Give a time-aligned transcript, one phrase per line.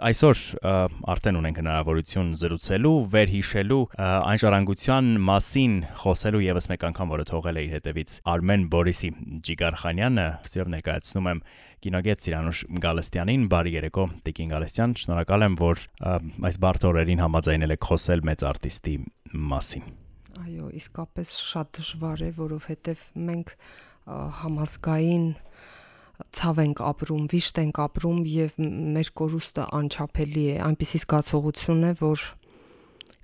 [0.00, 0.38] Այսօր
[1.12, 7.64] արդեն ունենք հնարավորություն զրուցելու, վերհիշելու այն ժառանգության մասին խոսելու եւս մեկ անգամ, որը թողել է
[7.66, 9.10] իր հետևից Արմեն Բորիսի
[9.48, 11.44] Ջիգարխանյանը, ըստիով ներկայացնում եմ
[11.84, 15.84] կինոգետ Սիրանուշ Գալստյանին, բարի երեկո, Տիկին Գալստյան, շնորհակալ եմ, որ
[16.48, 18.96] այս բարդ օրերին համաձայնել եք խոսել մեծ արտիստի
[19.52, 19.88] մասին։
[20.40, 23.56] Այո, իսկապես շատ դժվար է, որովհետև մենք
[24.40, 25.26] համազգային
[26.32, 28.54] ցավ ենք ապրում, վիշտ ենք ապրում եւ
[28.96, 32.24] մեր կորուստը անչափելի է, այնպիսի զգացողություն է, որ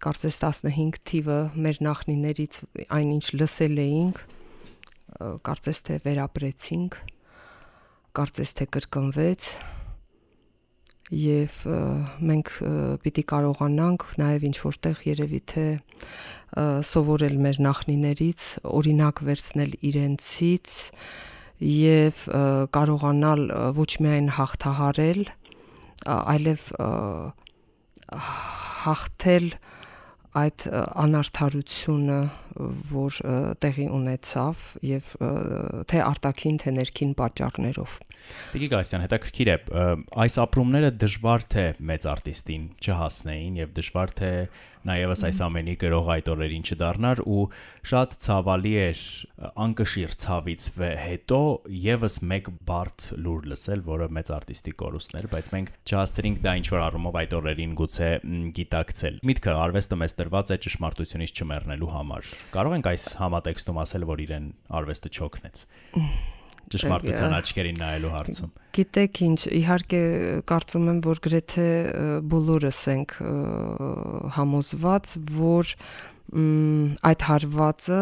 [0.04, 2.58] կարծես 15 թիվը մեր նախնիներից
[2.98, 4.20] այնինչ լսել էինք,
[5.48, 6.98] կարծես թե վերապրեցինք,
[8.18, 9.48] կարծես թե կրկնվեց
[11.18, 11.54] եւ
[12.28, 12.50] մենք
[13.04, 15.66] պիտի կարողանանք նաեւ ինչ որտեղ երևի թե
[16.88, 20.77] սովորել մեր նախնիներից, օրինակ վերցնել իրենցից,
[21.58, 22.24] եւ
[22.74, 23.40] կարողանալ
[23.78, 25.22] ոչ միայն հաղթահարել,
[26.06, 26.66] այլև
[28.84, 29.48] հաղթել
[30.38, 30.66] այդ
[31.05, 32.18] անարթարությունը,
[32.92, 33.19] որ
[33.62, 35.12] տեղի ունեցավ եւ
[35.91, 37.98] թե արտաքին թե ներքին պատճառներով։
[38.53, 39.59] Տիկի Գասյան, հետաքրքիր է,
[40.25, 44.33] այս ապրումները դժվար թե մեծ արտիստին չհասնեին եւ դժվար թե
[44.89, 47.42] նաեւս այս ամենի գրող այդ օրերին չդառնար ու
[47.91, 49.03] շատ ցավալի էր
[49.64, 50.67] անկշիռ ցավից
[51.03, 51.41] հետո
[51.84, 56.84] եւս մեկ բարդ լուր լսել, որը մեծ արտիստի կորուստներ, բայց մենք չհասցրինք դա ինչ որ
[56.89, 58.11] առումով այդ օրերին գուցե
[58.59, 64.20] գիտակցել։ Միտքը արվեստը մեզ տրված է ճշմարտությունից չմեռնելու համար։ Կարող ենք այս համատեքստում ասել, որ
[64.24, 65.64] իրեն արվեստը չօգնեց
[66.72, 70.00] ճշմարտության աչքերին նայելու հարցում։ Գիտեք ինչ, իհարկե
[70.48, 71.66] կարծում եմ, որ գրեթե
[72.34, 73.14] բոլորս ենք
[74.36, 75.72] համոզված, որ
[77.08, 78.00] այդ հարվածը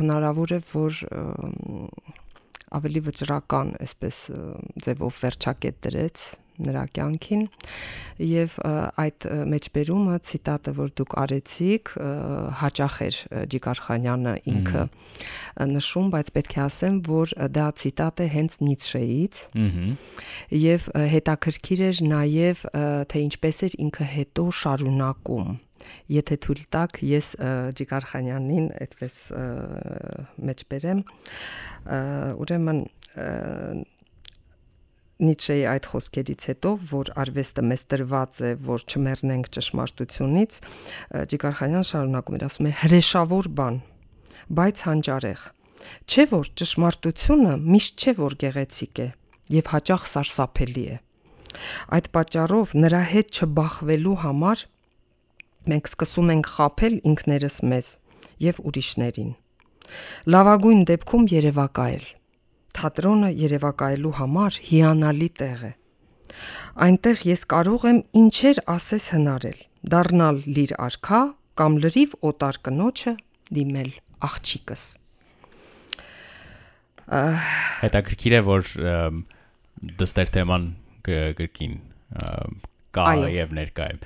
[0.00, 1.00] հնարավոր է, որ
[2.76, 4.18] ավելի վճռական, այսպես
[4.84, 6.26] ձևով վերջակետ դրեց
[6.62, 7.42] նրա կյանքին
[8.26, 8.56] եւ
[9.02, 11.92] այդ մեջբերումը ցիտատը որ դուք արեցիք
[12.62, 13.18] հաճախ էր
[13.54, 14.84] Ջիգարխանյանը ինքը
[15.74, 19.42] նշում բայց պետք է ասեմ որ դա ցիտատ է հենց Նիցշեից
[20.64, 22.66] եւ հետաքրքիր էր նաեւ
[23.12, 25.54] թե ինչպես էր ինքը հետո շարունակում
[26.10, 27.28] եթե թույլ տաք ես
[27.78, 29.18] Ջիգարխանյանին այդպես
[30.50, 31.02] մեջբերեմ
[32.42, 32.80] ուրեմն
[35.16, 40.58] Նիցշեի այդ խոսքերից հետո, որ արվեստը մեզ տրված է, որ չմեռնենք ճշմարտությունից,
[41.32, 43.78] Ջիգարխանյան շարունակում էր ասում է հրեշավոր բան,
[44.60, 45.46] բայց հանճարեղ։
[46.04, 49.08] Չէ որ ճշմարտությունը միշտ չէ որ գեղեցիկ է
[49.56, 50.98] եւ հաճախ սարսափելի է։
[51.96, 54.66] Այդ պատճառով նրա հետ չբախվելու համար
[55.72, 57.88] մենք սկսում ենք խაფել ինքներս մեզ
[58.44, 59.32] եւ ուրիշներին։
[60.36, 62.06] Լավագույն դեպքում երևակայել
[62.76, 65.72] թատրոնը երևակայելու համար հիանալի տեղ է։
[66.86, 69.58] Այնտեղ ես կարող եմ ինչեր ասես հնարել,
[69.96, 71.20] դառնալ լիր արքա
[71.56, 73.12] կամ լրիվ օտար կնոջը
[73.56, 73.90] դիմել
[74.28, 74.84] աղջիկս։
[77.06, 78.70] Հետաքրքիր է, որ
[80.02, 80.70] դստեր թեման
[81.06, 81.76] գրքին
[82.96, 83.98] կա եւ ներկա է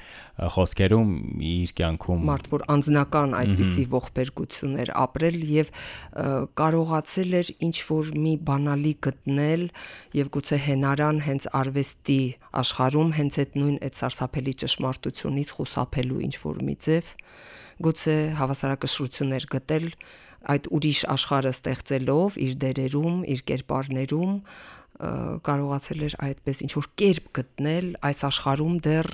[0.54, 1.10] խոսքերում
[1.44, 5.72] իր կյանքում մարդ որ անձնական այդպիսի ողբերգություններ ապրել եւ
[6.60, 9.66] կարողացել էր ինչ որ մի բանալի գտնել
[10.20, 12.20] եւ գուցե հենարան հենց արվեստի
[12.62, 17.14] աշխարհում հենց այդ նույն այդ սարսափելի ճշմարտությունից խուսափելու ինչ որ մի ձև
[17.80, 19.86] գուցե հավասարակշռություններ գտել
[20.50, 24.36] այդ ուրիշ աշխարհը ստեղծելով իր դերերում, իր կերպարներում
[25.46, 29.08] կարողացել էր այդպես ինչ որ կերպ գտնել այս աշխարհում դեռ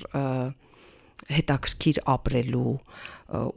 [1.37, 2.73] հետաքրքիր ապրելու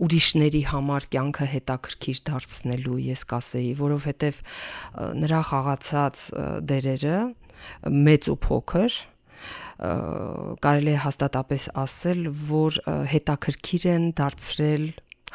[0.05, 4.39] ուրիշների համար կյանքը հետաքրքիր դարձնելու ես կասեի, որովհետև
[5.23, 6.23] նրա խաղացած
[6.69, 7.17] դերերը
[8.07, 8.99] մեծ ու փոքր
[9.79, 12.79] կարելի է հաստատապես ասել, որ
[13.13, 14.87] հետաքրքիր են դարձրել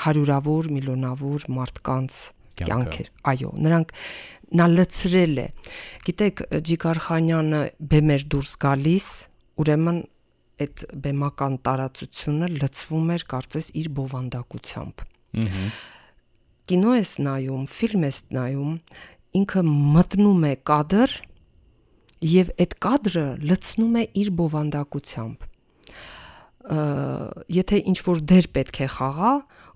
[0.05, 2.19] հարյուրավոր միլիոնավոր մարդկանց
[2.61, 3.95] կյանքեր։ Այո, նրանք
[4.53, 5.47] նա լցրել է։
[6.05, 7.63] Գիտեք, Ջիգարխանյանը
[7.95, 9.09] բեմեր դուրս գալիս,
[9.65, 9.99] ուրեմն
[10.65, 15.05] այդ բեմական տարածությունը լցվում էր կարծես իր բովանդակությամբ։
[15.45, 15.67] Ահա
[16.71, 18.77] կինո ես նայում, ֆիլմ ես նայում,
[19.41, 21.17] ինքը մտնում է կադր
[22.25, 25.45] եւ այդ կադրը լցնում է իր բովանդակությամբ։
[27.59, 29.33] Եթե ինչ որ դեր պետք է խաղա,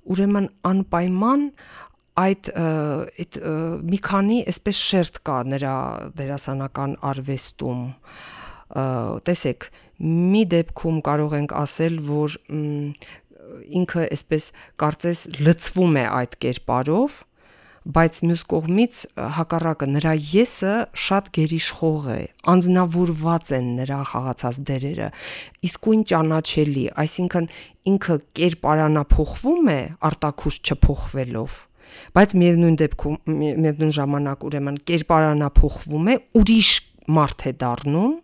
[0.09, 1.45] ուրեմն անպայման
[2.19, 3.39] այդ այդ
[3.89, 5.77] մի քանի այսպես շերտ կա նրա
[6.19, 7.85] դերասանական արվեստում
[9.29, 12.37] տեսեք մի դեպքում կարող ենք ասել, որ
[13.79, 17.17] ինքը այսպես կարծես լցվում է այդ կերպարով,
[17.89, 18.97] բայց մյուս կողմից
[19.39, 20.73] հակառակը նրա եսը
[21.05, 22.19] շատ գերիշխող է
[22.53, 25.09] անznավորված են նրա խաղացած դերերը
[25.69, 27.49] իսկույն ճանաչելի այսինքն
[27.93, 29.81] ինքը կերպարանափոխվում է
[30.11, 31.57] արտակուրս չփոխվելով
[32.19, 36.73] բայց միևնույն դեպքում միևնույն ժամանակ ուրեմն կերպարանափոխվում է ուրիշ
[37.19, 38.17] մարդ է դառնում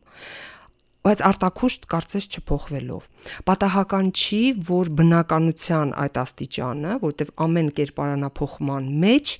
[1.05, 3.09] բայց արտակուրս կարծես չփոխվելով։
[3.45, 9.35] Պատահական չի, որ բնականության այդ աստիճանը, որտեվ ամեն կերպարանափոխման մեջ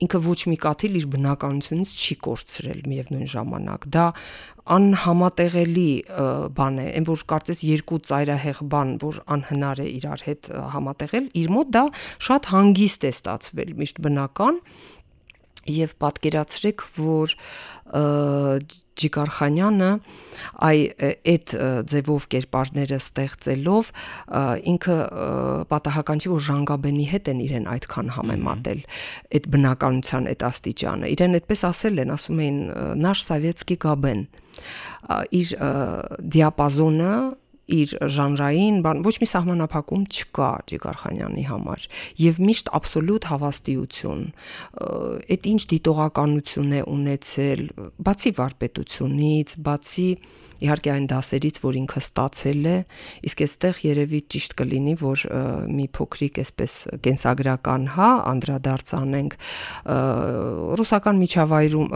[0.00, 4.06] ինքը ոչ մի կաթիլ իր բնականությունից չի կորցրել միևնույն ժամանակ։ Դա
[4.76, 5.90] անհամատեղելի
[6.56, 11.52] բան է, այն որ կարծես երկու ծայրահեղ բան, որ անհնար է իրար հետ համատեղել, իր
[11.56, 11.84] մոտ դա
[12.28, 14.62] շատ հանգիստ է ստացվել, միշտ բնական
[15.70, 17.34] եւ պատկերացրեք, որ
[19.00, 19.88] Ջիգարխանյանը
[20.66, 20.80] այ
[21.32, 21.54] այդ
[21.90, 23.90] ձևով կերպարները ստեղծելով
[24.72, 24.96] ինքը
[25.72, 28.82] պատահական չի որ Ժանգաբենի հետ են իրեն այդքան համեմատել
[29.40, 32.60] այդ բնականության այդ աստիճանը իրեն այդպես ասել են ասում էին
[33.06, 34.22] նаш սովետский գաբեն
[35.40, 35.54] իր
[36.36, 37.14] դիապազոնը
[37.70, 41.86] իր ժանրային բան ոչ մի սահմանափակում չկա Ջիգարխանյանի համար
[42.24, 44.24] եւ միշտ աբսոլյուտ հավաստիություն
[45.36, 47.62] այդ ինչ դիտողականություն է ունեցել
[48.10, 50.08] բացի վարպետությունից բացի
[50.60, 52.76] իհարկե այն դասերից, որ ինքը ստացել է,
[53.30, 55.24] իսկ այստեղ երևի ճիշտ կլինի, որ
[55.70, 56.74] մի փոքրիկ այսպես
[57.06, 59.36] կենսագրական, հա, անդրադարձ անենք
[60.80, 61.88] ռուսական միջավայրում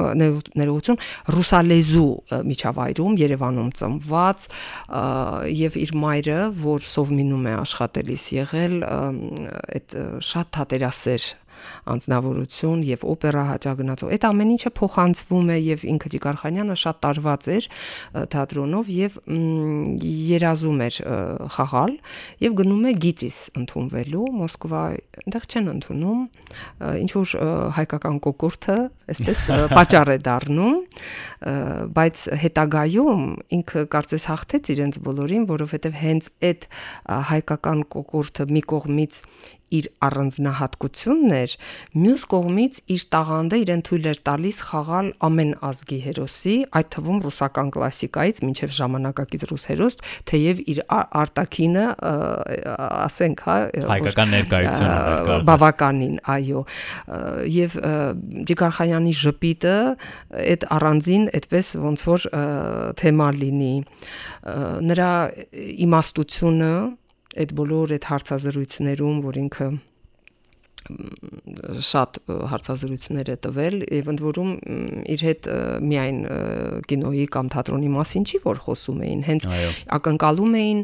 [0.65, 1.01] ներողություն,
[1.37, 2.11] ռուսալեզու
[2.55, 4.49] միջավայրում Երևանում ծնված
[5.65, 11.31] եւ իր մայրը, որ Սովմինում է աշխատելիս եղել, այդ շատ թատերասեր
[11.95, 17.69] անձնավորություն եւ օպերա հաճագնացող։ Այդ ամեն ինչը փոխանցվում է եւ ինքը Ջիգարխանյանը շատ տարված էր
[18.35, 19.19] թատրոնով եւ
[20.35, 20.99] երազում էր
[21.55, 21.95] խաղալ
[22.45, 24.83] եւ գնում է գիծիս ընդունվելու Մոսկվա,
[25.25, 26.21] այնտեղ չեն ընդունում,
[27.05, 27.35] ինչ որ
[27.79, 28.79] հայկական կոկորտը,
[29.15, 29.45] այսպես
[29.77, 30.79] պատճառ է դառնում,
[31.99, 33.25] բայց հետագայում
[33.59, 36.69] ինքը կարծես հաղթեց իրենց բոլորին, որովհետեւ հենց այդ
[37.33, 39.21] հայկական կոկորտը մի կողմից
[39.75, 41.55] իր առանձնահատկությունն էր,
[42.05, 47.73] մյուս կողմից իր տաղանդը իրեն թույլ էր տալիս խաղալ ամեն ազգի հերոսի, այդ թվում ռուսական
[47.75, 49.99] կլասիկայից մինչև ժամանակակից ռուս հերոս,
[50.31, 51.87] թեև իր արտակինը,
[53.05, 53.57] ասենք, հա,
[53.95, 56.65] հայկական ներկայությունը բավականին, այո,
[57.55, 57.79] եւ
[58.51, 59.77] Ջիգարխանյանի ժպիտը
[60.45, 62.27] այդ առանձին այդպես ոնց որ
[63.01, 63.75] թեմա լինի
[64.91, 65.13] նրա
[65.89, 66.75] իմաստությունը
[67.35, 69.69] այդ բոլոր այդ հարցազրույցներում, որ ինքը
[70.85, 72.19] շատ
[72.51, 74.51] հարցազրույցներ է տվել եւ ընդ որում
[75.15, 75.49] իր հետ
[75.89, 76.19] միայն
[76.91, 79.47] կինոյի կամ թատրոնի մասին չի որ խոսում էին հենց
[79.99, 80.83] ակնկալում էին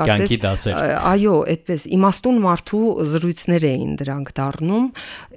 [0.00, 0.66] կարծես
[1.14, 2.84] այո այդպես իմաստուն մարդու
[3.14, 4.90] զրույցներ էին դրանք դառնում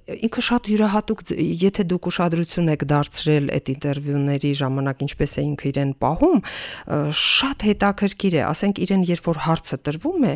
[0.08, 5.92] ինքը շատ յուրահատուկ եթե դուք ուշադրություն եք դարձրել այդ ինտերվյուների ժամանակ ինչպես է ինքը իրեն
[6.04, 6.40] պահում
[7.22, 10.34] շատ հետաքրքիր է ասենք իրեն երբ որ հարցը տրվում է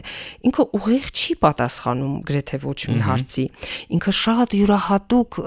[0.51, 5.37] ինքը ուղիղ չի պատասխանում գրեթե ոչ մի հարցի ասացի, ինքը շատ յուրահատուկ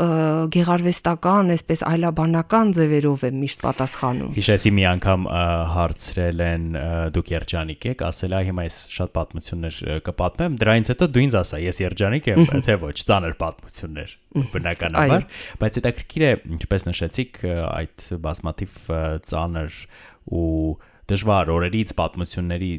[0.55, 5.26] գեղարվեստական, այսպես այլաբանական ձևերով է միշտ պատասխանում։ Հիշեցի մի անգամ
[5.75, 6.67] հարցրել են
[7.14, 11.61] դուք երջանիկ եք, ասել այ հիմա ես շատ պատմություններ կպատմեմ, դրանից հետո դու ինձ ասա,
[11.64, 14.17] ես երջանիկ եմ, թե ոչ, ծանր պատմություններ
[14.55, 15.29] բնականաբար,
[15.62, 17.40] բայց հետաքրքիր է, ինչպես նշեցիք,
[17.70, 18.79] այդ բազմաթիվ
[19.31, 19.79] ծանր
[20.35, 20.50] ու
[21.05, 22.70] դժվար օրերից պատմությունների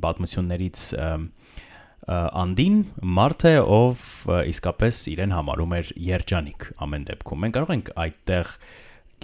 [0.00, 0.84] պատմություններից
[2.06, 2.76] անդին
[3.18, 4.02] մարդ է, ով
[4.52, 8.52] իսկապես իրեն համարում էր երջանիկ ամեն դեպքում։ Մենք կարող ենք այդտեղ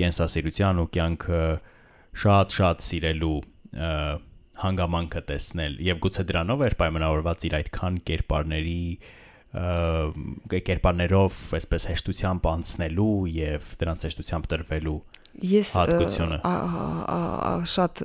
[0.02, 1.42] կենսասիրության ու կյանքը
[2.22, 3.38] շատ-շատ սիրելու
[4.62, 8.82] հանգամանքը տեսնել եւ գուցե դրանով էր պայմանավորված իր այդքան կերպարների
[9.52, 14.98] կերպարներով այսպես հեշտությամբ անցնելու եւ դրանց հեշտությամբ տրվելու
[15.40, 15.72] Ես
[17.72, 18.02] շատ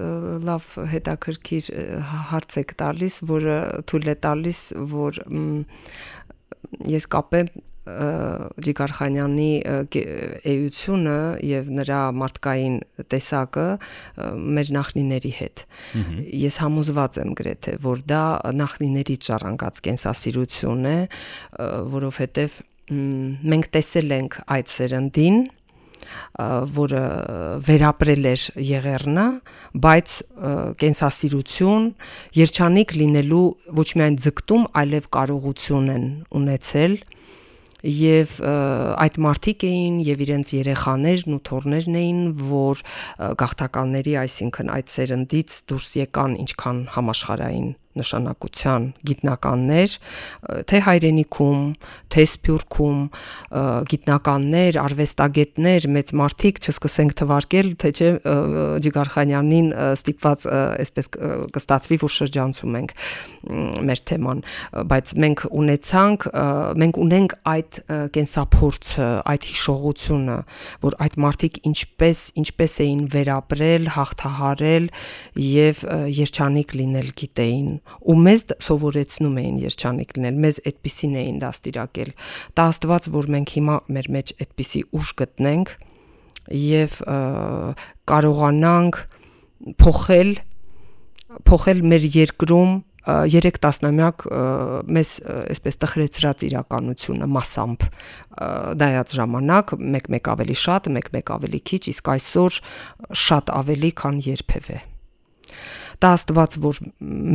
[0.48, 1.72] լավ հետաքրքիր
[2.32, 3.58] հարց եք տալիս, որը
[3.90, 4.62] թույլ է տալիս,
[4.94, 5.20] որ
[6.98, 7.52] ես կապեմ
[8.68, 9.52] Ջիգարխանյանի
[10.52, 11.18] էությունը
[11.48, 12.76] եւ նրա մարդկային
[13.14, 13.68] տեսակը
[14.58, 15.64] մեր նախնիների հետ։
[16.44, 18.24] Ես համոզված եմ գրեթե, որ դա
[18.60, 20.98] նախնիներից ժառանգած կենսասիրություն է,
[21.96, 22.60] որովհետեւ
[23.54, 25.40] մենք տեսել ենք այդ սերնդին
[26.78, 27.04] որը
[27.68, 29.28] վերապրել էր Եղեռնը,
[29.88, 30.16] բայց
[30.84, 31.92] կենսասիրություն,
[32.38, 33.46] երջանիկ լինելու
[33.82, 36.10] ոչ միայն ձգտում, այլև կարողություն են
[36.42, 36.98] ունեցել
[37.88, 42.82] եւ այդ մարտիկ էին եւ իրենց երեխաներն ու թորներն էին, որ
[43.42, 49.96] գաղթականների, այսինքն այդ սերնդից դուրս եկան ինչքան համաշխարային նշանակության գիտնականներ,
[50.70, 51.62] թե հայրենիքում,
[52.14, 53.00] թե Սփյուռքում
[53.92, 58.12] գիտնականներ, արվեստագետներ, մեծ մարդիկ չսկսենք թվարկել, թե չէ
[58.88, 61.12] Ջիգարխանյանին ստիպված այսպես
[61.58, 62.96] կստացվի, որ շրջանցում ենք
[63.88, 64.44] մեր թեման,
[64.92, 66.28] բայց մենք ունեցանք,
[66.84, 67.80] մենք ունենք այդ
[68.18, 70.38] կենսափորձը, այդ հիշողությունը,
[70.84, 74.90] որ այդ մարդիկ ինչպես ինչպես էին վերապրել, հաղթահարել
[75.48, 75.84] եւ
[76.18, 77.72] երջանիկ լինել գիտեին
[78.08, 82.12] ու մեզ սովորեցնում էին երջանիկ լինել մեզ այդպեսին էին դաստիարակել
[82.58, 85.74] տա աստված որ մենք հիմա մեր մեջ այդպիսի ուժ գտնենք
[86.64, 87.00] եւ
[88.12, 89.00] կարողանանք
[89.82, 90.36] փոխել
[91.48, 92.76] փոխել մեր երկրում
[93.08, 94.24] 3 տասնամյակ
[94.92, 95.12] մեզ
[95.54, 97.86] այսպես տխրեցրած իրականությունը massամբ
[98.82, 102.60] դայած ժամանակ մեկ-մեկ ավելի շատ, մեկ-մեկ ավելի քիչ, իսկ այսօր
[103.24, 104.82] շատ ավելի, քան երբևէ
[106.04, 106.80] դա աստված որ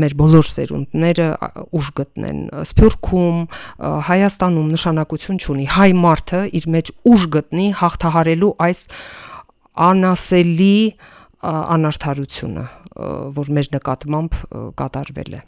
[0.02, 1.26] մեր բոլոր սերունդները
[1.78, 2.40] ուժ գտնեն
[2.70, 3.40] սփյուռքում
[4.08, 8.84] հայաստանում նշանակություն ունի հայ մարդը իր մեջ ուժ գտնի հաղթահարելու այս
[9.88, 10.76] անասելի
[11.52, 12.66] անարթարությունը
[13.38, 14.38] որ մեր նկատմամբ
[14.78, 15.42] կատարվել է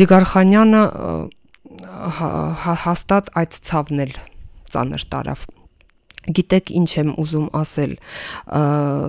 [0.00, 0.82] Ջիգարխանյանը
[2.84, 4.14] հաստատ այդ ցավն էլ
[4.70, 5.46] ծանր տարավ
[6.36, 7.94] գիտեք ինչ եմ ուզում ասել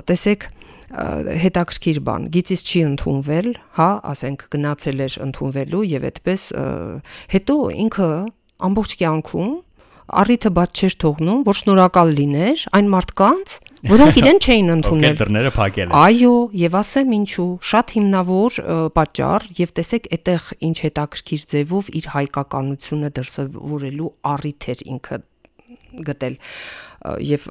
[0.10, 0.48] տեսեք
[0.92, 6.46] հետաքրքիր բան գիծից չի ընդունվել հա ասենք գնացել էր ընդունվելու եւ այդպես
[7.36, 8.10] հետո ինքը
[8.68, 9.52] ամբողջ կյանքում
[10.12, 13.54] առիթը բաց չէր թողնում, որ շնորհակալ լիներ այն մարդկանց,
[13.92, 18.60] որոնք իրեն չէին ընդունել։ դռները փակել են։ Այո, եւ ասեմ ինչու, շատ հիմնավոր
[18.98, 25.22] պատճառ եւ տեսեք այդեղ ինչ հետաքրքիր ձևով իր հայկականությունը դրսևորելու առիթ էր ինքը
[26.12, 26.36] գտել
[27.26, 27.46] եւ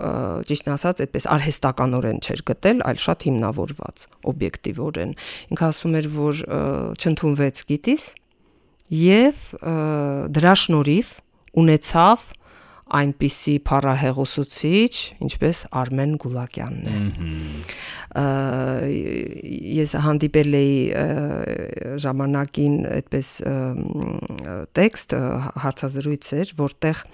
[0.51, 5.15] ճիշտն ասած այդպես արհեստականորեն չէր գտել, այլ շատ հիմնավորված, օբյեկտիվորեն։
[5.51, 6.43] Ինքը ասում էր, որ
[7.01, 8.05] չընդունվեց գիտիս
[9.01, 9.43] եւ
[10.37, 11.17] դրա շնորհիվ
[11.61, 12.29] ունեցավ
[12.91, 16.97] այնպիսի փառահեղուսուցիչ, ինչպես Արմեն Գուլակյանն է։
[19.79, 20.75] Ես հանդիպել էի
[22.05, 23.31] ժամանակին այդպես
[24.81, 25.15] տեքստ
[25.67, 27.05] հարցազրույց էր, որտեղ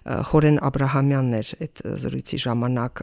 [0.00, 3.02] Խորեն Աբ รา համյանն էր այդ զրույցի ժամանակ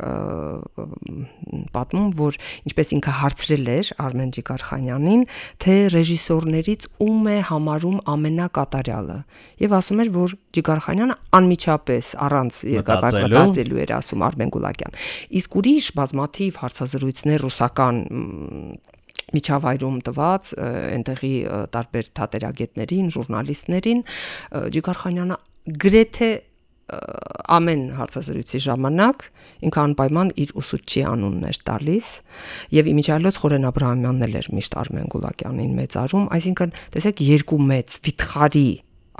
[1.75, 2.37] պատմում, որ
[2.69, 5.23] ինչպես ինքը հարցրել էր Արմեն Ջիգարխանյանին,
[5.61, 9.19] թե ռեժիսորներից ում է համարում ամենակատարյալը։
[9.61, 14.99] Եվ ասում էր, որ Ջիգարխանյանը անմիջապես առանց մտածելու էր ասում Արմեն Գուլակյան։
[15.37, 18.01] Իսկ ուրիշ բազմաթիվ հարցազրույցներ ռուսական
[19.27, 21.33] միջավայրում տված այնտեղի
[21.73, 24.03] տարբեր թատերագետներին, ժուրնալիստներին
[24.77, 25.37] Ջիգարխանյանը
[25.83, 26.29] գրեթե
[26.87, 29.23] ամեն հարցազրույցի ժամանակ
[29.67, 32.11] ինքը անպայման իր ուսուցչի անունն էր տալիս
[32.77, 37.59] եւ իմիջիալոց Խորեն Աբ รา համյանն էլ էր միշտ Արմեն Գուլակյանին մեծարում, այսինքն տեսեք երկու
[37.67, 38.69] մեծ վիթխարի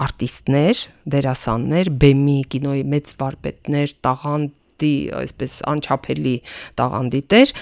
[0.08, 6.36] արտիստներ, դերասաններ, բեմի կինոյի մեծ վարպետներ, տաղանդի այսպես անչափելի
[6.80, 7.54] տաղանդի տեր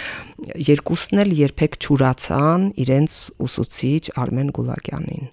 [0.69, 5.31] երկուսն էլ երբեք չուրացան իրենց ուսուցիչ Արմեն Գուլակյանին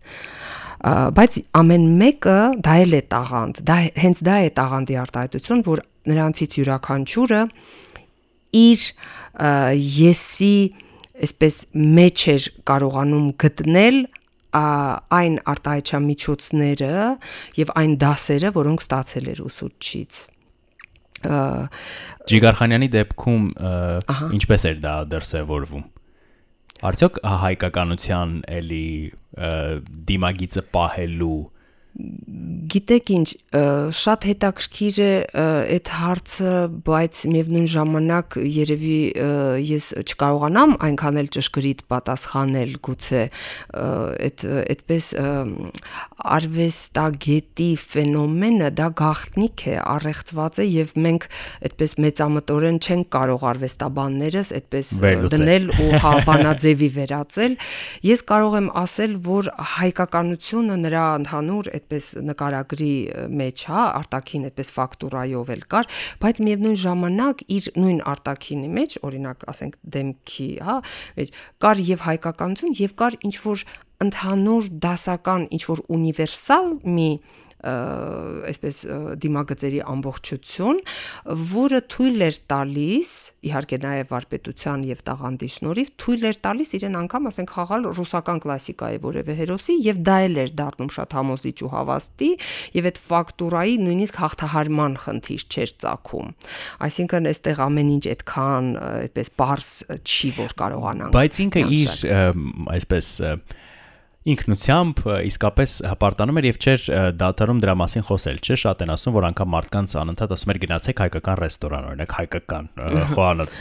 [0.83, 6.57] բայց ամեն մեկը դա էլ է տաղանդ, դա հենց դա է տաղանդի արտահայտություն, որ նրանցից
[6.59, 7.43] յուրաքանչյուրը
[8.63, 8.87] իր
[10.03, 10.57] եսի
[11.23, 11.61] այսպես
[12.03, 14.03] մեջ էր կարողանում գտնել
[14.53, 16.93] այն արտահայտչամիջոցները
[17.63, 20.21] եւ այն դասերը, որոնք ստացել էր ուսուցչից
[21.23, 23.45] Ջիգարխանյանի դեպքում
[24.39, 25.85] ինչպես էր դա դրսևորվում
[26.83, 28.87] Արդյոք հայկականության էլի
[30.09, 31.37] դիմագիծը պահելու
[31.93, 33.27] Գիտեք ինչ,
[33.93, 35.09] շատ հետաքրքիր է
[35.77, 36.53] այդ հարցը,
[36.87, 39.01] բայց միևնույն ժամանակ երևի
[39.69, 43.25] ես չկարողանամ այնքան էլ ճշգրիտ պատասխանել, գուցե
[43.83, 45.09] այդ այդպես
[46.39, 51.29] արվեստագետի ֆենոմենը դա գաղտնիք է, առեղծված է եւ մենք
[51.69, 54.95] այդպես մեծամտորեն չենք կարող արվեստաբաններս այդպես
[55.37, 57.61] դնել ու հա բանաձևի վերածել։
[58.09, 62.95] Ես կարող եմ ասել, որ հայկականությունը նրա ընդհանուր այդպես նկարագրի
[63.43, 65.89] մեջ, հա, արտակին այդպես ֆակտուրայով էլ կար,
[66.23, 70.77] բայց միևնույն ժամանակ իր նույն արտակինի մեջ, օրինակ, ասենք դեմքի, հա,
[71.19, 73.65] մեջ կար եւ հայկականություն եւ կար ինչ որ
[74.03, 77.11] ընդհանուր դասական ինչ որ ունիվերսալ մի
[77.63, 78.79] այսպես
[79.23, 80.81] դիմագծերի ամբողջություն,
[81.53, 83.13] որը թույլ էր տալիս,
[83.47, 89.01] իհարկե նաև վարպետության եւ տաղանդի շնորհիվ թույլ էր տալիս իրեն անգամ, ասենք, խաղալ ռուսական կլասիկայի
[89.07, 92.31] որևէ հերոսի եւ դա էլ էր դառնում շատ համոզիչ ու հավաստի
[92.83, 96.33] եւ այդ ֆակտուրայի նույնիսկ հաղթահարման խնդիր չէր ցակում։
[96.89, 101.97] Այսինքն այստեղ ամեն ինչ այդքան այդպես པարս չի որ կարողանանք։ Բայց ինքը իր
[102.77, 103.13] այսպես
[104.23, 106.85] ինքնությամբ իսկապես հպարտանում էր եւ չէր
[107.19, 111.03] դադարում դրա մասին խոսել, չէ՞, շատ են ասում, որ անգամ մարդկանց անընդհատ ասում էր գնացեք
[111.03, 112.69] հայկական ռեստորան, օրինակ հայկական
[113.17, 113.59] խոհանոց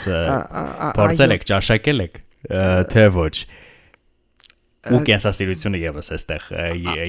[1.00, 2.22] փորձել եք, ճաշակել եք,
[2.94, 3.36] թե ոչ
[4.92, 6.46] ու կենսասիրությունը եւս էստեղ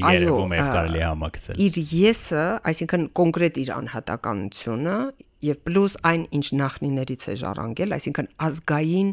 [0.05, 4.97] երևում է կարելի համակցել։ Իր եսը, այսինքն կոնկրետ իր անհատականությունը
[5.43, 9.11] եւ պլյուս այն ինչ նախնիներից է ժառանգել, այսինքն ազգային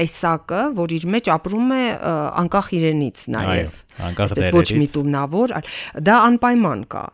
[0.00, 1.84] տեսակը, որ իր մեջ ապրում է
[2.44, 5.54] անկախ իրենից նաեւ։ դերերից։ Ոչ միտումնավոր,
[6.08, 7.04] դա անպայման կա։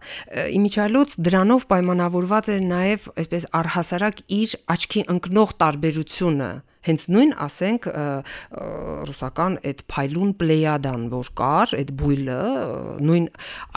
[0.60, 6.50] Իմիջիալոց դրանով պայմանավորված է նաեւ այսպես առհասարակ իր աչքի ընկնող տարբերությունը
[6.86, 7.88] հենց նույն ասենք
[9.10, 12.38] ռուսական այդ փայլուն պլեյադան որ կար այդ բույլը
[13.08, 13.26] նույն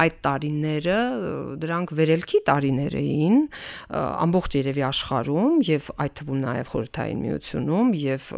[0.04, 1.00] այդ տարիները
[1.64, 3.38] դրանք վերելքի տարիներ էին
[4.00, 8.30] ամբողջ երևի աշխարհում եւ այդ թվում նաեւ խորհրդային միությունում եւ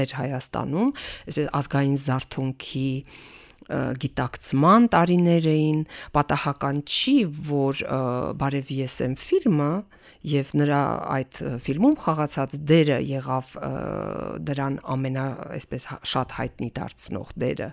[0.00, 2.90] մեր Հայաստանում այսպես ազգային զարթոնքի
[3.70, 5.80] գիտակցման տարիներ էին
[6.16, 7.16] պատահական չի
[7.48, 7.82] որ
[8.40, 9.72] բարև եսեմ ֆիլմը
[10.34, 10.82] եւ նրա
[11.14, 13.56] այդ ֆիլմում խաղացած դերը եղավ
[14.48, 15.24] դրան ամենա
[15.56, 17.70] այսպես շատ հայտնի դարձնող դերը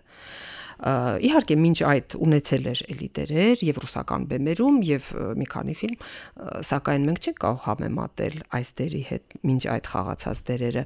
[0.81, 6.07] իհարկե մինչ այդ ունեցել էր էլի դերեր եւ ռուսական բեմերում եւ մի քանի ֆիլմ
[6.71, 10.86] սակայն մենք չենք կարող համեմատել այս դերի հետ մինչ այդ խաղացած դերերը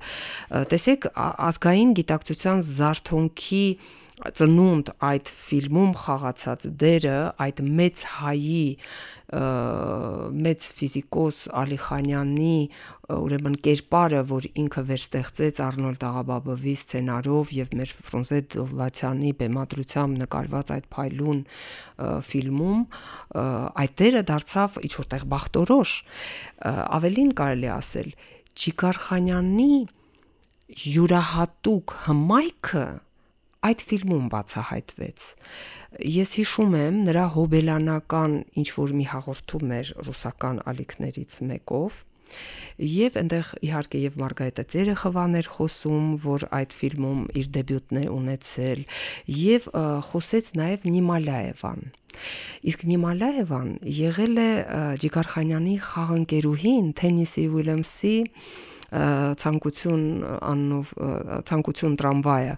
[0.76, 3.66] տեսեք ազգային գիտակցության զարթոնքի
[4.16, 8.62] ծնունդ այդ ֆիլմում խաղացած դերը այդ մեծ հայի
[10.46, 12.58] մեծ ֆիզիկոս Ալիխանյանի
[13.16, 20.88] ուրեմն կերպարը, որ ինքը վերստեղծեց Արնոլդ Աղաբաբովի սցենարով եւ մեր Ֆրունզե Դովլաթյանի բեմադրությամբ նկարված այդ
[20.96, 21.42] փայլուն
[22.30, 22.86] ֆիլմում
[23.84, 25.96] այդ դերը դարձավ ինչ որտեղ բախտորոշ
[26.72, 28.10] ավելին կարելի ասել
[28.56, 29.72] Չիկարխանյանի
[30.96, 32.86] յուրահատուկ հմայքը
[33.66, 35.28] այդ ֆիլմում բացահայտվեց։
[36.16, 42.04] Ես հիշում եմ նրա հոբելանական ինչ որ մի հաղորդում էր ռուսական ալիքներից մեկով,
[42.76, 48.82] Եվ այնտեղ իհարկե եւ Մարգարետը Ծերեխովան էր խոսում, որ այդ ֆիլմում իր դեբյուտն է ունեցել,
[49.40, 49.68] եւ
[50.10, 51.86] խոսեց նաեւ Նիմալաևան։
[52.72, 53.70] Իսկ Նիմալաևան
[54.00, 54.50] եղել է
[55.06, 58.16] Ջիգարխանյանի խաղընկերուհին Թենիսի Ուիլյամսի
[58.96, 60.92] ցանկություն աննով
[61.50, 62.54] ցանկություն տրամվայը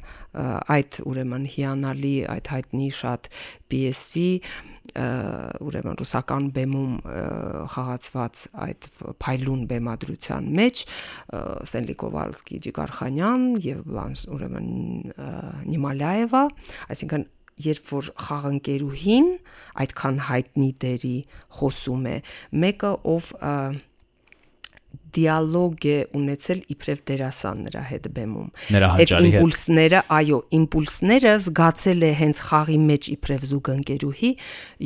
[0.76, 3.30] այդ ուրեմն հիանալի այդ հայտնի շատ
[3.72, 4.28] պիեսի
[5.68, 6.94] ուրեմն ռուսական բեմում
[7.74, 8.88] խաղացված այդ
[9.24, 10.84] փայլուն բեմադրության մեջ
[11.72, 14.70] Սենլի Կովալսկի, Ջիգարխանյան եւ Բլանշ ուրեմն
[15.74, 16.44] Նիմալաևա,
[16.94, 17.28] այսինքն
[17.68, 19.30] երբ որ խաղընկերուհին
[19.82, 21.18] այդքան հայտնի դերի
[21.58, 22.18] խոսում է,
[22.64, 23.80] մեկը ով և,
[25.16, 28.50] դիալոգ է ունեցել իբրև դերասան նրա հետ բեմում։
[28.88, 34.32] Այդ իմպուլսները, այո, իմպուլսները զգացել է հենց խաղի մեջ իբրև զուգընկերուհի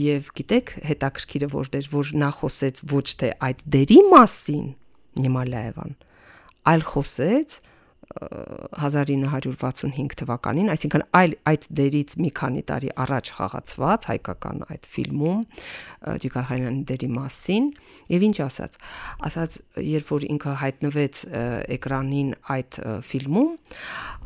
[0.02, 4.68] եւ գիտեք, հետաքրքիրը որներ, որ նա խոսեց ոչ թե այդ դերի մասին,
[5.22, 5.98] Նիմալաևան,
[6.72, 7.60] այլ խոսեց
[8.12, 15.40] 1965 թվականին, այսինքն այլ այդ դերից մի քանի տարի առաջ խաղացված հայկական այդ ֆիլմում
[16.24, 17.70] Ջիգարխանյանի դերի մասին
[18.12, 18.78] եւ ինչ ասաց
[19.30, 19.52] ասաց
[19.92, 21.24] երբ որ ինքը հայտնվեց
[21.78, 22.72] էկրանին այդ
[23.12, 23.52] ֆիլմում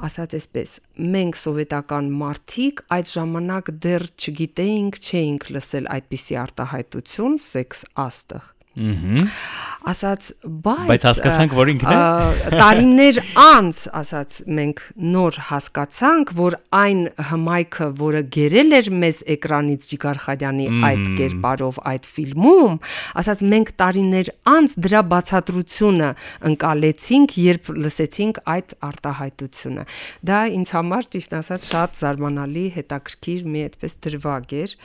[0.10, 0.76] ասաց այսպես
[1.16, 10.30] մենք սովետական մարդիկ այդ ժամանակ դեռ չգիտեինք չէինք լսել այդպիսի արտահայտություն սեքս աստղ Ահա ասաց
[10.66, 14.80] բայց բայց հասկացանք որ ինքն է տարիներ անց ասաց մենք
[15.14, 22.80] նոր հասկացանք որ այն հմայքը որը գերել էր մեզ էկրանից Ջիգարխարյանի այդ կերպարով այդ ֆիլմում
[23.22, 26.10] ասաց մենք տարիներ անց դրա բացատրությունը
[26.50, 29.86] ընկալեցինք երբ լսեցինք այդ արտահայտությունը
[30.32, 34.76] դա ինձ համար ճիշտ ասած շատ զարմանալի հետաքրքիր մի այդպես դրվագ էր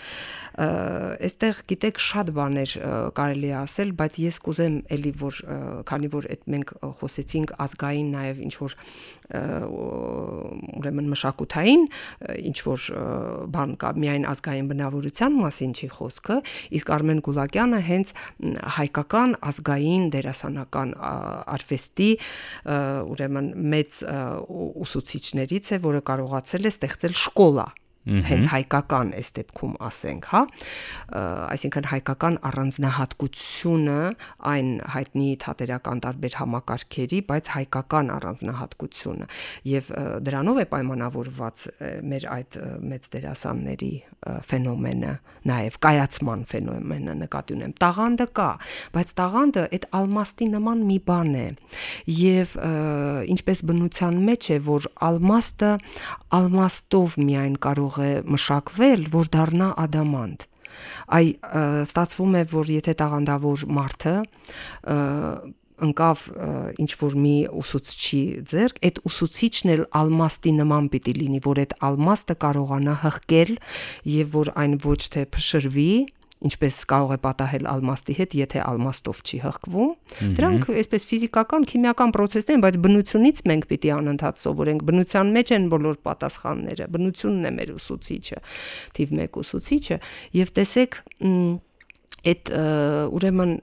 [0.61, 2.72] այստեղ գիտեք շատ բաներ
[3.16, 5.36] կարելի է ասել, բայց ես կուզեմ էլի որ
[5.88, 8.74] քանի որ այդ մենք խոսեցինք ազգային նաև ինչ որ
[10.80, 11.84] ուրեմն մշակութային
[12.50, 12.86] ինչ որ
[13.56, 16.38] բան կա, միայն ազգային բնավորության մասին չի խոսքը,
[16.80, 18.14] իսկ Արմեն Գուլակյանը հենց
[18.78, 20.94] հայկական ազգային դերասանական
[21.56, 22.10] արվեստի
[23.14, 24.02] ուրեմն մեծ
[24.86, 27.68] ուսուցիչներից է, որը կարողացել է ստեղծել շկոլա
[28.08, 30.40] հենց հայկական այս դեպքում ասենք, հա,
[31.52, 33.96] այսինքն հայկական առանձնահատկությունը
[34.50, 39.28] այն հայտնի թատերական տարբեր համակարգերի, բայց հայկական առանձնահատկությունը
[39.70, 39.90] եւ
[40.24, 41.66] դրանով է պայմանավորված
[42.10, 42.58] մեր այդ
[42.90, 43.92] մեծ դերասանների
[44.48, 45.12] ֆենոմենը,
[45.48, 48.48] նաեւ կայացման ֆենոմենը նկատի ունեմ։ Տաղանդը կա,
[48.96, 51.46] բայց տաղանդը այդ ալմաստի նման մի բան է
[52.20, 52.56] եւ
[53.34, 55.70] ինչպես բնության մեջ է, որ ալմաստը
[56.40, 60.46] ալմաստով միայն կարող կարող է մշակվել, որ դառնա ադամանտ
[61.11, 61.26] այ
[61.87, 64.14] ստացվում է որ եթե տաղանդավոր մարդը
[65.81, 66.22] ընկավ
[66.81, 72.37] ինչ որ մի ուսուցչի ձեռք, այդ ուսուցիչն էլ ալմաստի նման պիտի լինի, որ այդ ալմաստը
[72.44, 73.53] կարողանա հղկել
[74.14, 75.92] եւ որ այն ոչ թե փշրվի,
[76.40, 79.90] ինչպես կարող է պատահել ալմաստի հետ, եթե ալմաստով չի հղկվում։
[80.38, 85.66] Դրանք այսպես ֆիզիկական, քիմիական process-ներ են, բայց բնությունից մենք պիտի անընդհատ սովորենք։ Բնության մեջ են
[85.74, 88.40] բոլոր պատասխանները։ Բնությունն է մեր ուսուցիչը,
[88.96, 90.00] թիվ 1 ուսուցիչը,
[90.40, 90.98] եւ տեսեք,
[92.31, 92.55] այդ
[93.20, 93.55] ուրեմն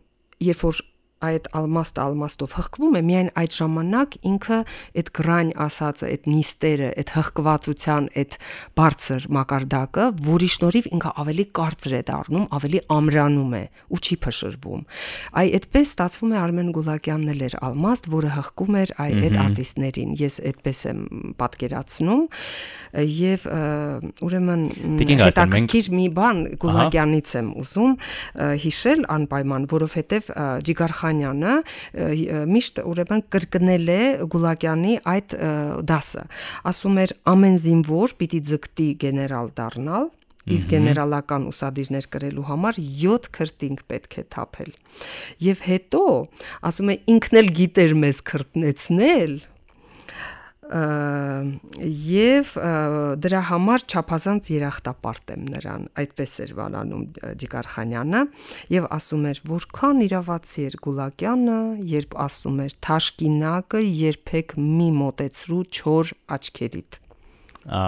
[0.48, 0.86] երբ որ
[1.26, 4.60] այդ ալմաստը ալմաստով հղկվում է միայն այդ ժամանակ ինքը
[4.98, 8.36] այդ գրան ասածը, այդ նիստերը, այդ հղկվածության, այդ
[8.78, 13.64] բարձր մակարդակը, որի շնորհիվ ինքը ավելի կարծր է դառնում, ավելի ամրանում է
[13.98, 14.84] ու չի փշրվում։
[15.42, 20.14] Այ այդպես ստացվում է Արմեն Գուլակյանն էլ էր ալմաստ, որը հղկում էր այ այդ արտիստներին։
[20.22, 21.00] Ես այդպես եմ
[21.42, 22.24] պատկերացնում
[23.18, 23.48] եւ
[24.28, 24.64] ուրեմն
[25.28, 27.94] հետաքրքիր մի բան Գուլակյանից եմ ուզում
[28.68, 30.32] հիշել անպայման, որովհետեւ
[30.68, 31.54] Ջիգարխան Վարդանյանը
[32.52, 34.02] միշտ ուրեմն կրկնել է
[34.34, 35.36] Գուլակյանի այդ
[35.88, 36.24] դասը։
[36.72, 40.08] Ասում էր ամեն զինվոր պիտի ձգտի գեներալ դառնալ,
[40.48, 44.72] իսկ գեներալական ուսադիրներ կրելու համար 7 քրտինք պետք է թափել։
[45.48, 46.04] Եվ հետո
[46.72, 49.34] ասում է ինքն էլ գիտեր մեզ քրտնեցնել,
[50.68, 52.50] եւ
[53.24, 57.06] դրա համար չափազանց երախտապարտ եմ նրան այդպես էր վանանում
[57.44, 58.24] Ջիգարխանյանը
[58.76, 61.60] եւ ասում էր որքան իրավացի էր Գուլակյանը
[61.94, 67.00] երբ ասում էր թաշկինակը երբեք մի մոտեցրու չոր աչքերիդ
[67.68, 67.86] ա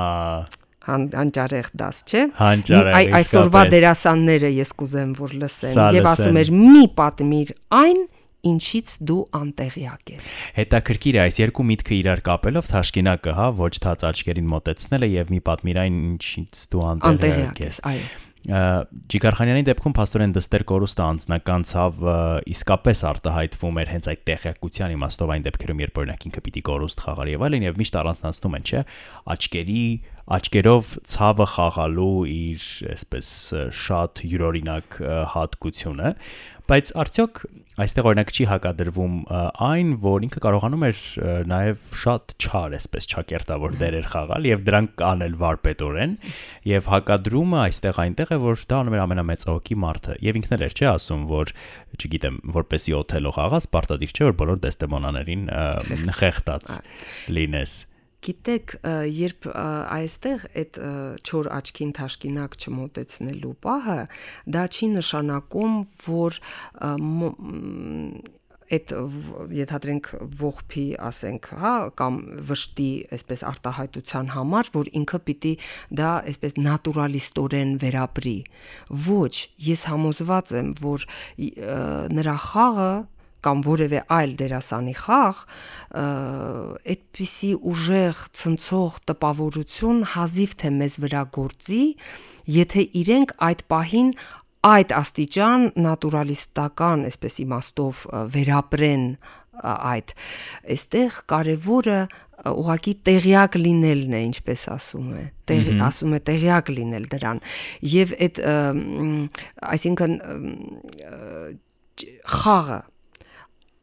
[0.89, 7.51] հանճարեղ դաս, չէ։ Այ այսօրվա դերասանները ես կուզեմ որ լսեն եւ ասում էր մի պատմիր
[7.79, 7.99] այն
[8.47, 14.07] ինչից դու անտեղյակ ես։ Հետաքրքիր է այս երկու միտքը իրար կապելով Թաշկինակը, հա, ոչ թաց
[14.09, 18.09] աչքերին մոտեցնելը եւ մի պատմիրային ինչից դու անտեղյակ ես։ Այո։
[18.49, 21.97] Ջիգարխանյանի դեպքում փաստորեն դստեր կորուստը անձնական ցավ
[22.53, 27.31] իսկապես արտահայտվում էր հենց այդ տեղյակության իմաստով այն դեպքերում, երբ օրինակ ինքը պիտի կորուստ խաղար
[27.33, 28.83] եւ այլն եւ միշտ առանձնացնում են, չէ,
[29.35, 29.83] աչքերի
[30.39, 33.29] աչքերով ցավը խաղալու իր այսպես
[33.83, 34.99] շատ յուրօրինակ
[35.35, 36.13] հատկությունը,
[36.69, 37.39] բայց արդյոք
[37.79, 39.13] այստեղ օրինակ չի հակադրվում
[39.65, 40.99] այն, որ ինքը կարողանում էր
[41.49, 46.15] նաև շատ չար, այսպես չակերտավոր դերեր խաղալ եւ դրանք անել վարպետորեն
[46.69, 50.65] եւ հակադրումը այստեղ այնտեղ է, որ դա անում էր ամենամեծ հոգի մարդը եւ ինքն էլ
[50.67, 51.53] էր չի ասում, որ
[51.99, 55.47] չգիտեմ, որպեսի օթելո խաղաս, պարտադիր չէ որ բոլոր դեստեմոնաներին
[56.19, 56.75] խեղտած
[57.39, 57.79] լինես
[58.25, 58.73] Գիտեք,
[59.15, 60.79] երբ այստեղ այդ
[61.23, 64.01] չոր աչքին թաշկինակ չմոտեցնելու պահը,
[64.55, 65.77] դա չի նշանակում,
[66.09, 66.39] որ
[68.69, 68.91] այդ
[69.55, 72.17] ենթադրենք ողփի, ասենք, հա, կամ
[72.49, 75.53] վշտի, այսպես արտահայտության համար, որ ինքը պիտի
[75.99, 78.35] դա այսպես նատուրալիստորեն վերապրի։
[79.07, 79.33] Ոչ,
[79.69, 81.07] ես համոզված եմ, որ
[82.19, 82.91] նրա խաղը
[83.45, 85.41] կամ որևէ այլ դերասանի խաղ
[86.93, 91.83] այդպիսի ուժեղ ցնցող տպավորություն հազիվ թե մեզ վրա գործի,
[92.59, 94.13] եթե իրենք այդ պահին
[94.69, 98.01] այդ աստիճան նատուրալիստական, այսպես իմաստով
[98.35, 99.05] վերապրեն
[99.59, 100.11] այդ
[100.75, 101.99] այստեղ կարևորը
[102.39, 107.41] ուղակի տեղյակ լինելն է ինչպես ասում է տեղ ասում է տեղյակ լինել դրան
[107.93, 108.39] եւ այդ
[109.73, 110.15] այսինքն
[112.39, 112.79] խաղը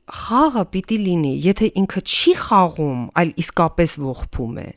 [0.07, 4.69] խաղը պիտի լինի, եթե ինքը չի խաղում, այլ իսկապես ողբում է,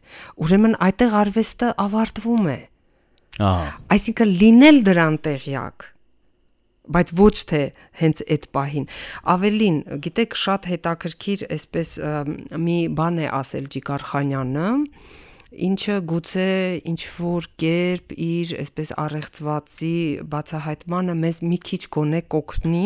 [0.45, 2.57] ուրեմն այդտեղ արվեստը ավարտվում է։
[3.39, 5.85] Ահա։ Այսինքն լինել դրան տեղյակ,
[6.89, 7.61] բայց ոչ թե
[8.01, 8.87] հենց այդ պահին։
[9.35, 9.77] Ավելին,
[10.09, 11.89] գիտեք, շատ հետաքրքիր այսպես
[12.65, 14.67] մի բան է ասել Ջիկարխանյանը,
[15.49, 16.49] ինչը գուցե
[16.91, 19.93] ինչ որ կերպ իր այսպես առեղծվածի
[20.33, 22.83] բացահայտմանը մեզ մի քիչ գոնե կօգնի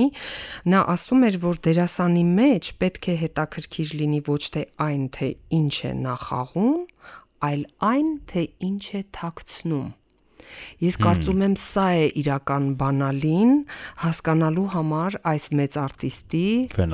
[0.71, 5.75] նա ասում էր որ դերասանի մեջ պետք է հետաքրքիր լինի ոչ թե այն թե ինչ
[5.91, 6.79] է նա խաղում
[7.49, 9.91] այլ այն թե ինչ է թաքցնում
[10.83, 13.53] Ես կարծում եմ սա է իրական բանալին
[14.03, 16.47] հասկանալու համար այս մեծ արտիստի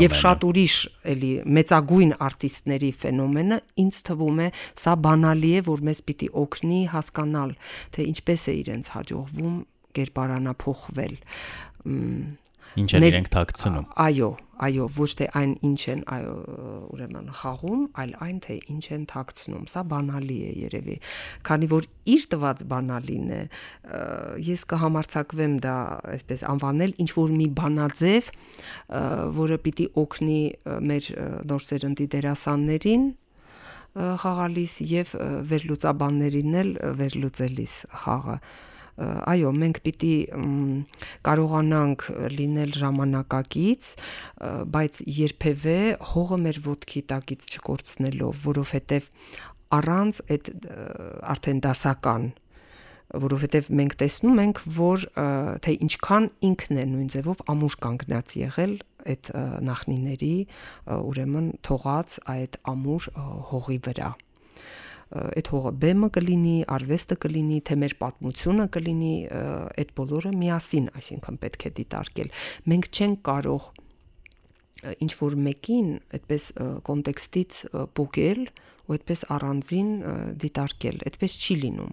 [0.04, 0.76] եւ շատ ուրիշ
[1.14, 4.52] էլի մեծագույն արտիստների ֆենոմենը ինձ թվում է
[4.84, 7.56] սա բանալի է որ մեզ պիտի օգնի հասկանալ
[7.96, 9.58] թե ինչպես է իրենց հաջողվում
[10.00, 11.18] կերպարանափոխվել
[12.78, 14.30] Ինչ են իրենք թաքցնում։ Այո,
[14.66, 16.34] այո, ոչ թե այն ինչ են, այո,
[16.96, 20.98] ուրեմն խաղում, այլ այն թե ինչ են թաքցնում։ Սա բանալի է երևի,
[21.48, 23.42] քանի որ իր տված բանալին է,
[24.50, 25.78] ես կհամարցակվեմ դա
[26.16, 28.32] այսպես անվանել ինչ որ մի բանաձև,
[29.40, 30.42] որը պիտի օգնի
[30.90, 31.12] մեր
[31.50, 33.06] նոր սերնդի դերասաններին
[34.00, 35.14] խաղալիս եւ
[35.50, 38.36] վերլուծաբաններին էլ վերլուծելիս խաղը
[39.00, 40.16] այո, մենք պիտի
[41.28, 43.90] կարողանանք լինել ժամանակակից,
[44.76, 45.80] բայց երբևէ
[46.12, 49.10] հողը մեր ոտքի տակից չկորցնելով, որովհետև
[49.80, 50.54] առանց այդ
[51.34, 52.30] արդեն դասական
[53.10, 55.06] որովհետև մենք տեսնում ենք, որ
[55.66, 58.76] թե ինչքան ինքն է նույն ձևով ամուր կանգնած եղել
[59.10, 59.32] այդ
[59.66, 60.34] նախնիների
[61.10, 63.10] ուրեմն թողած այդ ամուր
[63.50, 64.12] հողի վրա
[65.10, 69.14] այդ հողը բեմը կլինի, արվեստը կլինի, թե մեր պատմությունը կլինի,
[69.82, 72.34] այդ բոլորը միասին, այսինքն պետք է դիտարկել։
[72.70, 73.70] Մենք չենք կարող
[74.80, 75.88] ինչ որ մեկին
[76.20, 76.44] այդպես
[76.88, 77.62] կոնտեքստից
[78.00, 78.44] փոկել
[78.90, 79.90] ու այդպես առանձին
[80.42, 81.92] դիտարկել, այդպես չի լինում։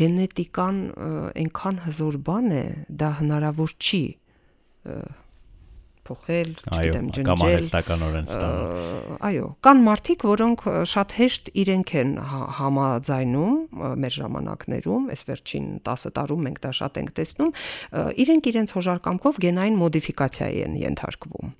[0.00, 0.78] Գենետիկան
[1.42, 2.64] այնքան հզոր բան է,
[3.02, 4.02] դա հնարավոր չի
[6.06, 12.40] փոխել, չգիտեմ, ջնջել։ Կամ արհեստականորեն ստանում։ Այո, կան մարդիկ, որոնք շատ հեշտ իրենք են հա,
[12.56, 13.54] համաձայնում
[14.06, 17.50] մեր ժամանակներում, այս վերջին 10 տարում մենք դա շատ ենք տեսնում,
[18.26, 21.52] իրենք իրենց հոժարկամքով գենային մոդիֆիկացիայի են ենթարկվում։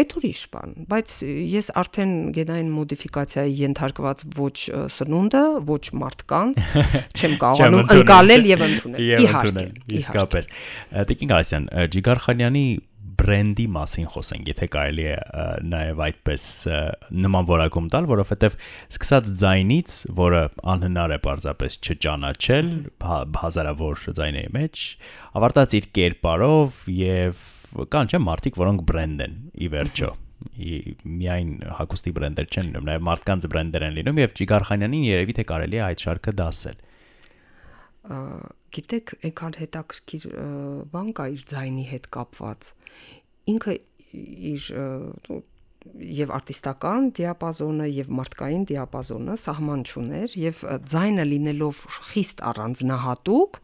[0.00, 1.14] Այդ ուրիշ բան, բայց
[1.50, 4.56] ես արդեն գենային մոդիֆիկացիայի ենթարկված ոչ
[4.96, 6.60] սնունդը, ոչ մարդկանց
[7.18, 9.66] չեմ կարողանում ընկալել եւ ընդունել։ Իհարկե,
[10.00, 10.50] իսկապես։
[11.10, 12.64] Տիկին Գասյան, Ջիգար Խանյանի
[13.20, 15.16] բրենդի մասին խոսենք, եթե կարելի է
[15.70, 16.44] նաև այդպես
[17.26, 18.56] նման որակում տալ, որովհետև
[18.96, 20.42] սկսած ձայնից, որը
[20.74, 22.72] անհնար է պարզապես չճանաչել
[23.44, 24.84] հազարավոր ձայների մեջ,
[25.40, 27.46] ավարտած իր կերպարով եւ
[27.94, 33.46] կան չէ մարդիկ, որոնք բրենդ են ի վերջո միայն հակոստի բրենդեր չեն լինում, նաև մարդկանց
[33.52, 36.78] բրենդեր են լինում եւ Ջիգարխանյանին երևի թե կարելի է այդ շարքը դասել
[38.00, 40.24] գիտեք, այնքան հետաքրքիր
[40.94, 42.70] բան կա իր ձայնի հետ կապված։
[43.50, 43.78] Ինքը
[44.50, 44.68] իր
[46.00, 53.60] եւ արտիստական դիապազոնը եւ մարդկային դիապազոնը սահման չուներ եւ ձայնը լինելով խիստ առանձնահատուկ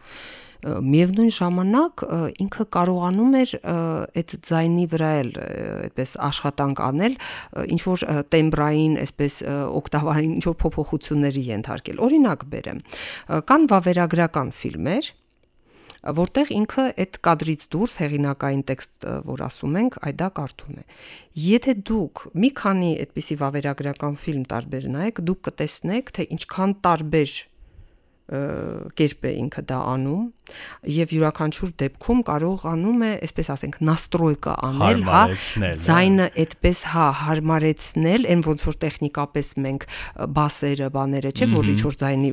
[0.66, 2.02] միևնույն ժամանակ
[2.42, 7.18] ինքը կարողանում էր այդ ձայնի վրա էլ այդպես աշխատանք անել
[7.76, 9.38] ինչ որ տեմբրային այսպես
[9.82, 12.82] օկտավային ինչ որ փոփոխությունների ենթարկել օրինակ բերեմ
[13.52, 15.12] կան վավերագրական ֆիլմեր
[16.14, 20.84] որտեղ ինքը այդ կադրից դուրս հեղինակային տեքստ, որ ասում ենք, այդա կարդում է։
[21.46, 27.34] Եթե դուք մի քանի այդպիսի վավերագրական ֆիլմ տարբեր նայեք, դուք կտեսնեք, թե ինչքան տարբեր
[28.26, 30.22] կերպ է ինքը դա անում
[30.90, 35.20] եւ յուրաքանչյուր դեպքում կարողանում է, այսպես ասենք, նաստրոյկա անել, հա,
[35.86, 39.86] ձայնը այդպես հա հարմարեցնել, այն ոնց որ տեխնիկապես մենք
[40.36, 42.30] բասերը, բաները, չէ, որ ինչ որ ձայնի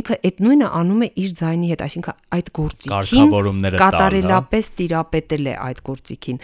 [0.00, 5.82] ինքը այդ նույնը անում է իր ձայնի հետ, այսինքն այդ գործիքին կատարելապես տիրապետել է այդ
[5.88, 6.40] գործիքին։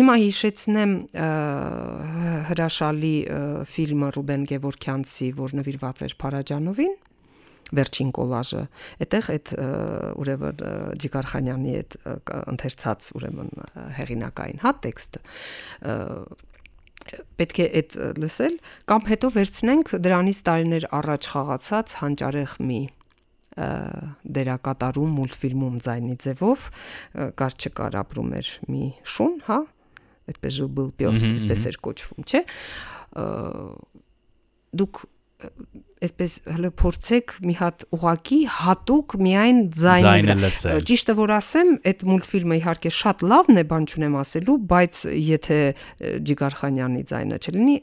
[0.00, 0.96] Հիմա հիշեցնեմ
[2.50, 3.14] հրաշալի
[3.74, 6.98] ֆիլմը Ռուբեն Գևորքյանցի, որ նվիրված էր Փարաջանովին
[7.78, 8.62] վերջին կոլաժը
[9.04, 9.52] այդտեղ այդ
[10.20, 10.62] ուրեմն
[11.04, 11.98] Ջիգարխանյանի այդ
[12.40, 13.50] ընթերցած ուրեմն
[13.98, 15.24] հեղինակային հա տեքստը
[17.40, 18.56] պետք է այդ լսել
[18.90, 22.80] կամ հետո վերցնենք դրանից տարիներ առաջ խաղացած հանճարեղ մի
[23.60, 26.66] դերակատարում մուլտֆիլմում ձայնի ձևով
[27.40, 29.58] կարճկար ապրում էր մի շուն, հա,
[30.30, 32.42] այդպես ժուբլ պիոս, այդպես էր կոչվում, չէ՞։
[34.80, 35.02] Դուք
[36.00, 40.50] այսպես հələ փորձեք մի հատ ուղակի հատուկ միայն ձայնը
[40.88, 45.58] ճիշտը որ ասեմ այդ մուլտֆիլմը իհարկե շատ լավն է բան չունեմ ասելու բայց եթե
[46.30, 47.76] Ջիգարխանյանի ձայնը չլինի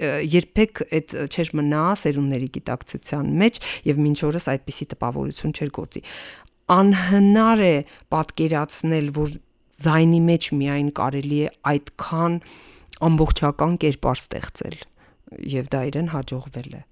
[0.00, 3.60] երբեք այդ չէր մնա սերունդների գիտակցության մեջ
[3.90, 6.02] եւ մինչ օրս այդպիսի տպավորություն չէր գործի
[6.80, 7.74] անհնար է
[8.14, 9.34] պատկերացնել որ
[9.84, 12.38] ձայնի մեջ միայն կարելի է այդքան
[13.10, 14.78] ամբողջական կերպար ստեղծել
[15.60, 16.82] եւ դա իրեն հաջողվել է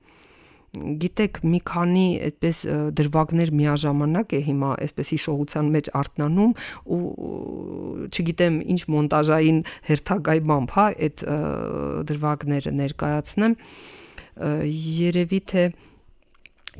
[0.76, 2.60] գիտեք մի քանի այդպես
[2.98, 6.52] դրվագներ միաժամանակ է հիմա այսպես հիշողության մեջ արտնանում
[6.96, 7.00] ու
[8.12, 11.26] չգիտեմ ինչ մոնտաժային հերթագայմամբ հա այդ
[12.12, 13.58] դրվագները ներկայացնեմ
[14.38, 15.68] երևի թե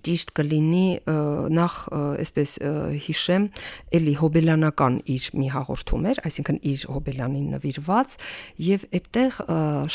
[0.04, 0.86] ճիշտ կլինի
[1.58, 1.78] նախ
[2.22, 2.52] այսպես
[3.06, 3.46] հիշեմ
[3.98, 8.18] էլի հոբելյանական իր մի հաղորդում էր, այսինքն իր հոբելյանին նվիրված
[8.68, 9.40] եւ այդտեղ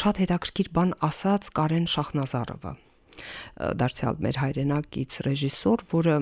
[0.03, 2.75] շատ հետաքրքիր բան ասաց Կարեն Շախնազարովը
[3.81, 6.15] դարձյալ մեր հայրենակից ռեժիսոր, որը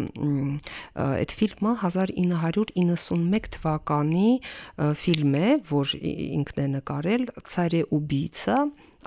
[1.05, 4.31] այդ ֆիլմը 1991 թվականի
[5.03, 8.57] ֆիլմ է, որ ինքն է նկարել Ցարե ուբիցա,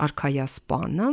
[0.05, 1.11] արքայասպանը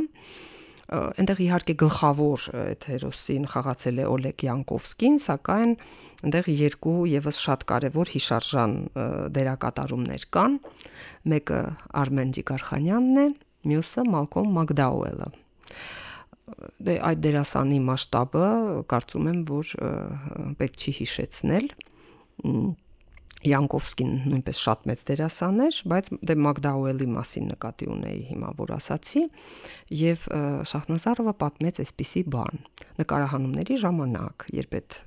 [0.91, 5.75] այնտեղ իհարկե գլխավոր այդ հերոսին խաղացել է Օլեգ Յանկովսկին, սակայն
[6.27, 8.73] այնտեղ երկու եւս շատ կարևոր հիշարժան
[9.37, 10.57] դերակատարումներ կան։
[11.31, 11.61] Մեկը
[12.01, 13.25] Արմեն Ջիգարխանյանն է,
[13.71, 15.31] մյուսը Մալկոմ Մակդաուելը
[16.85, 18.45] դե այդ դերասանի մասշտաբը
[18.91, 19.73] կարծում եմ, որ
[20.61, 21.69] պետք չի հիշեցնել
[23.41, 29.23] Յանկովսկին նույնպես շատ մեծ դերասան էր, բայց դե Մագդաուելի մասին նկատի ունեի հիմա որ ասացի
[29.97, 30.25] եւ
[30.69, 32.61] Շախնազարովը պատմեց այսպիսի բան.
[33.01, 34.97] Նկարահանումների ժամանակ, երբ այդ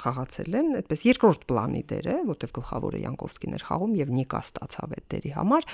[0.00, 4.96] խաղացել են, այդպես երկրորդ պլանի դեր է, որտեվ գլխավորը Յանկովսկին էր խաղում եւ Նիկա ստացավ
[4.96, 5.68] այդ դերի համար,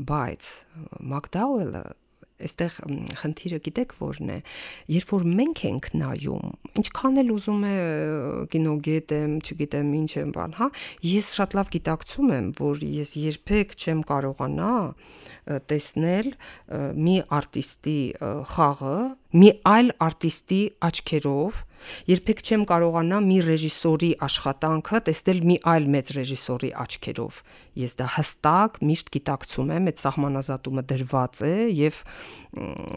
[0.00, 0.48] բայց
[1.12, 1.84] Մագդաուելը
[2.46, 2.76] այստեղ
[3.20, 4.38] խնդիրը գիտեք որն է?
[4.96, 6.46] Երբ որ մենք ենք նայում
[6.80, 7.74] ինչքան էլ ուզում է
[8.54, 10.68] կինոգետ եմ չգիտեմ ինչ եմ բան հա
[11.10, 14.74] ես շատ լավ գիտակցում եմ որ ես երբեք չեմ կարողանա
[15.70, 16.30] տեսնել
[17.06, 17.98] մի արտիստի
[18.54, 18.98] խաղը
[19.40, 21.64] մի այլ արտիստի աչքերով
[22.08, 27.38] Երբեք չեմ կարողանա մի ռեժիսորի աշխատանքը տեսնել մի այլ մեծ ռեժիսորի աչքերով։
[27.80, 32.00] Ես դա հստակ միշտ գիտակցում եմ, այդ սահմանազատումը դրված է եւ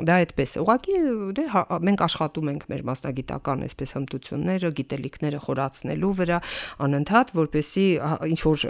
[0.09, 0.97] դա այդպես է։ Ուղղակի
[1.37, 6.39] դե հա, մենք աշխատում ենք մեր մասնագիտական այսպես հմտությունները, գիտելիքները խորացնելու վրա
[6.87, 7.85] անընդհատ, որպեսի
[8.33, 8.65] ինչ որ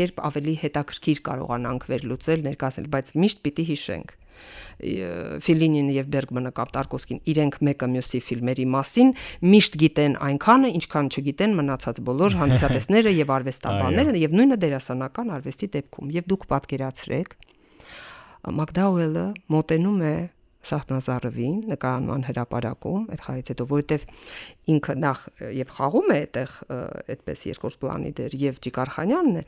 [0.00, 4.16] կերպ ավելի հետաքրքիր կարողանանք վերլուծել, ներկայացնել, բայց միշտ պիտի հիշենք
[4.80, 9.12] Ֆիլինին եւ Բերգմանը կամ Տարկովսկին իրենք մեկը մյուսի ֆիլմերի մասին
[9.44, 16.12] միշտ գիտեն այնքանը, ինչքան չգիտեն մնացած բոլոր հանդիսատեսները եւ արվեստաբանները եւ նույնը դերասանական արվեստի դեպքում։
[16.16, 17.36] Եվ դուք պատկերացրեք
[18.60, 20.14] Մակդաուելը մոտենում է
[20.60, 24.02] Սախտնազարովին նկարանման հրապարակում այդ խաղից հետո որովհետև
[24.74, 25.22] ինքը նախ
[25.56, 26.56] եւ խաղում է այդտեղ
[27.14, 29.44] այդպես երկրորդ պլանի դեր եւ Ջիկարխանյանն է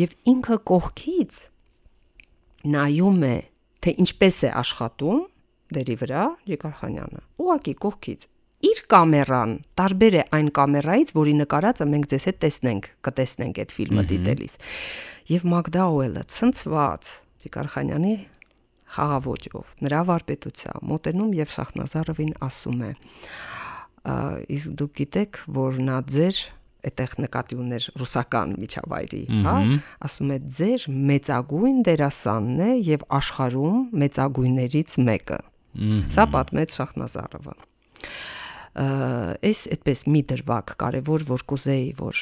[0.00, 1.42] եւ ինքը կողքից
[2.74, 3.36] նայում է
[3.86, 5.20] թե ինչպես է աշխատում
[5.76, 8.26] դերի վրա Ջիկարխանյանը։ Ուղակի կողքից
[8.66, 14.04] իր կամերան տարբեր է այն կամերայից, որի նկարածը մենք ձեզ հետ տեսնենք, կտեսնենք այդ ֆիլմը
[14.12, 14.54] դիտելիս։
[15.26, 17.10] Եվ Մագդաուելը ցնցված
[17.46, 18.14] Ջիկարխանյանի
[18.96, 22.90] խաղավոճով, նրա վարպետությամբ մոտենում եւ Շախնազարովին ասում է.
[24.56, 26.36] իսկ դուք գիտեք, որ նա ձեր
[26.86, 29.56] այդտեղ նկատի ուներ ռուսական միջավայրի, հա,
[30.08, 35.40] ասում է ձեր մեծագույն դերասանն է եւ աշխարհում մեծագույններից մեկը։
[36.16, 37.56] Սա պատմեց Շախնազարովը
[38.76, 42.18] այս այդպես մի դրվակ կարևոր որ կուզեի որ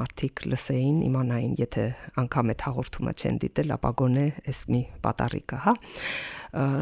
[0.00, 1.84] մարդիկ լսեին իմանային եթե
[2.24, 5.76] անգամ այդ հաղորդումը չեն դիտել ապա գոնե այս մի պատարիկը հա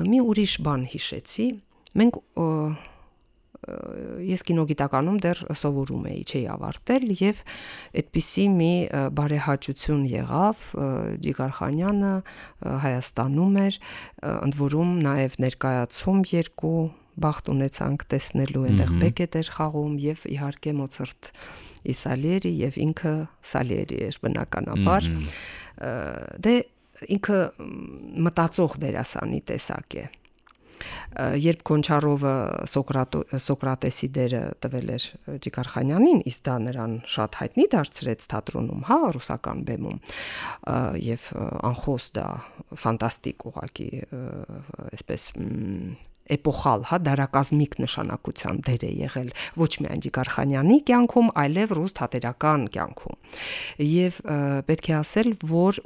[0.08, 1.46] մի ուրիշ բան հիշեցի
[2.00, 2.18] մենք
[4.26, 7.42] ես կինոգիտականում դեռ սովորում էի, չէի ավարտել եւ
[8.02, 8.72] այդպիսի մի
[9.18, 10.64] բարեհաճություն եղավ
[11.26, 12.14] Ջիգարխանյանը
[12.86, 13.78] Հայաստանում էր,
[14.32, 16.80] ընդ որում նաեւ ներկայացում երկու
[17.22, 21.30] բախտ ունեցանք տեսնելու այնտեղ Բեկետ էր խաղում եւ իհարկե Մոցարտ
[21.92, 23.14] Իսալիերի եւ ինքը
[23.52, 25.08] Սալիերի էր բնականաբար
[26.46, 26.54] դե
[27.16, 27.38] ինքը
[28.26, 30.04] մտածող դերասանի տեսակ է
[31.42, 32.34] երբ Կոնչարովը
[32.72, 35.08] Սոկրատ Սոկրատեսի դերը տվել էր
[35.46, 39.98] Ջիկարխանյանին, իսկ դա նրան շատ հայտնի դարձրեց թատրոնում, հա, ռուսական բեմում,
[41.08, 41.26] եւ
[41.72, 42.28] անխոս դա
[42.84, 43.90] ֆանտաստիկ ուղակի,
[44.92, 45.28] այսպես
[46.32, 53.16] էպոխալ, հա, դարակազմիկ նշանակության դեր է եղել ոչ միայն Ջիկարխանյանի կյանքում, այլև ռուս թատերական կյանքում։
[53.90, 54.20] Եվ
[54.70, 55.80] պետք է ասել, որ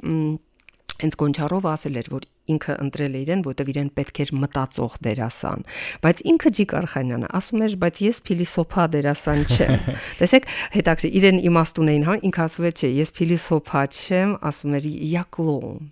[1.01, 5.65] հենց Գոնչարովը ասել էր, որ ինքը ընտրել է իրեն, որտեվ իրեն պետք էր մտածող դերասան,
[6.03, 12.07] բայց ինքը Ջիկարխանյանը ասում էր, բայց ես փիլիսոփա դերասան չեմ։ Տեսեք, հետաքրքիր իրեն իմաստուն էին,
[12.07, 15.91] հա, ինքը ասում է, չէ, ես փիլիսոփա չեմ, ասում էր Յակլոն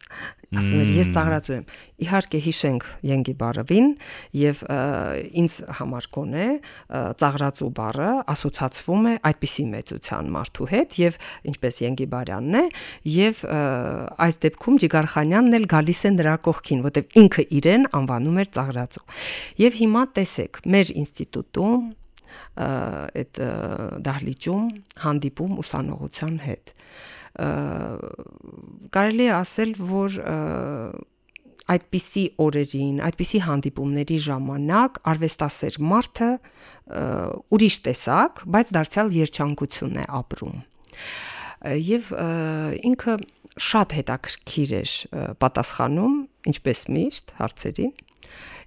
[0.56, 1.66] ասում էր ես ծաղրածու եմ
[2.06, 3.88] իհարկե հիշենք Յենգի բառին
[4.40, 4.62] եւ
[5.42, 6.46] ինձ համար կոնե
[7.22, 11.20] ծաղրածու բառը ասոցացվում է այդպիսի մեծության մարդու հետ եւ
[11.52, 12.64] ինչպես Յենգի բարյանն է
[13.16, 13.44] եւ
[14.26, 19.06] այս դեպքում Ջիգարխանյանն էլ գալիս է նրա կողքին որտեվ ինքը իրեն անվանում էր ծաղրածու
[19.66, 21.86] եւ հիմա տեսեք մեր ինստիտուտում
[22.56, 23.40] այդ
[24.06, 24.68] դահլիճում
[25.04, 26.75] հանդիպում ուսանողության հետ
[28.96, 30.18] կարելի է ասել, որ
[31.76, 36.30] այդպիսի օրերին, այդպիսի հանդիպումների ժամանակ արվեստասեր մարդը
[37.56, 40.60] ուրիշ տեսակ, բայց դարձյալ երջանկություն է ապրում։
[41.90, 42.12] Եվ
[42.92, 43.16] ինքը
[43.66, 44.94] շատ հետաքրքիր էր
[45.42, 46.16] պատասխանում,
[46.52, 47.94] ինչպես միշտ հարցերին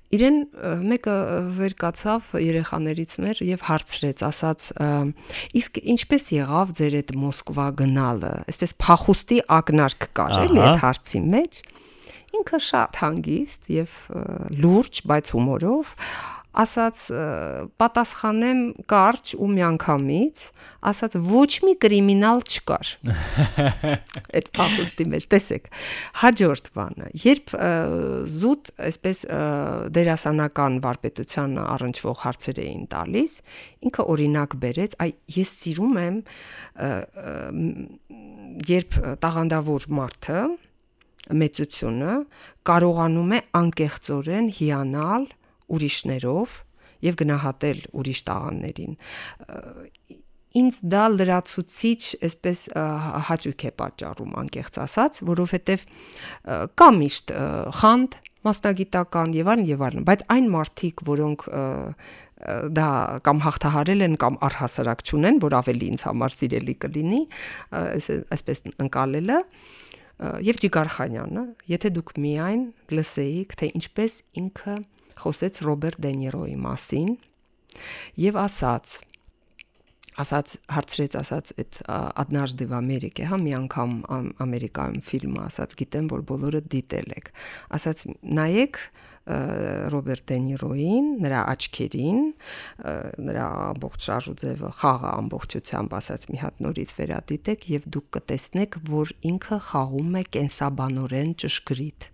[0.09, 0.37] իրեն
[0.89, 1.17] մեկը
[1.59, 4.69] վեր կացավ երեխաներից մեր եւ հարցրեց, ասաց.
[5.61, 11.61] իսկ ինչպես եղավ ձեր այդ Մոսկվա գնալը։ Այսպես փախուստի ակնարկ կար էլի այդ հարցի մեջ։
[12.39, 13.93] Ինքը շատ հանգիստ եւ
[14.65, 15.93] լուրջ, բայց հումորով
[16.57, 17.01] ասաց
[17.79, 20.45] պատասխանեմ կարճ ու միանգամից,
[20.91, 22.93] ասաց ոչ մի կրիմինալ չկար։
[24.39, 25.69] Այդ փախուստի մեջ, տեսեք։
[26.23, 27.55] Հաջորդ բանը, երբ
[28.39, 29.23] զուտ այսպես
[29.99, 33.37] դերասանական վարպետության առնչվող հարցեր էին տալիս,
[33.89, 36.17] ինքը օրինակ բերեց, այ ես սիրում եմ
[38.69, 40.41] երբ տաղանդավոր մարդը
[41.39, 42.15] մեծությունը
[42.69, 45.27] կարողանում է անկեղծորեն հիանալ
[45.75, 46.57] ուրիշներով
[47.09, 48.97] եւ գնահատել ուրիշ տաղաններին
[50.59, 52.63] ինձ դա լրացուցիչ այսպես
[53.29, 55.85] հաճույք է պատճառում անկեղծ ասած, որովհետև
[56.81, 57.35] կա միշտ
[57.81, 58.17] խանդ
[58.49, 61.45] մասնագիտական եւ այլն եւ այլն, բայց այն մարդիկ, որոնք
[62.79, 62.89] դա
[63.27, 67.23] կամ հաղթահարել են կամ առհասարակ չունեն, որ ավելի ինձ համար սիրելի կլինի,
[68.39, 69.39] այսպես ընկալելը,
[70.49, 72.63] եւ Ջիգարխանյանը, եթե դուք միայն
[72.95, 74.77] լսեիք, թե ինչպես ինքը
[75.24, 77.10] խոսեց Ռոբերտ Դենիրոյի մասին
[78.24, 79.00] եւ ասաց
[80.14, 81.80] ասաց հարցրեց ասաց այդ
[82.22, 83.96] однажды в Америке, հա մի անգամ
[84.46, 87.32] Ամերիկայում ֆիլմը ասաց, գիտեմ որ բոլորը դիտել եք։
[87.78, 88.06] Ասաց
[88.38, 88.80] նայեք
[89.94, 92.18] Ռոբերտ Դենիրոին, նրա աչքերին,
[93.24, 99.60] նրա ամբողջ շարժուձևը խաղը ամբողջությամբ ասած մի հատ նորից վերադիտեք եւ դուք կտեսնեք, որ ինքը
[99.72, 102.10] խաղում է կենսաբանորեն ճշգրիտ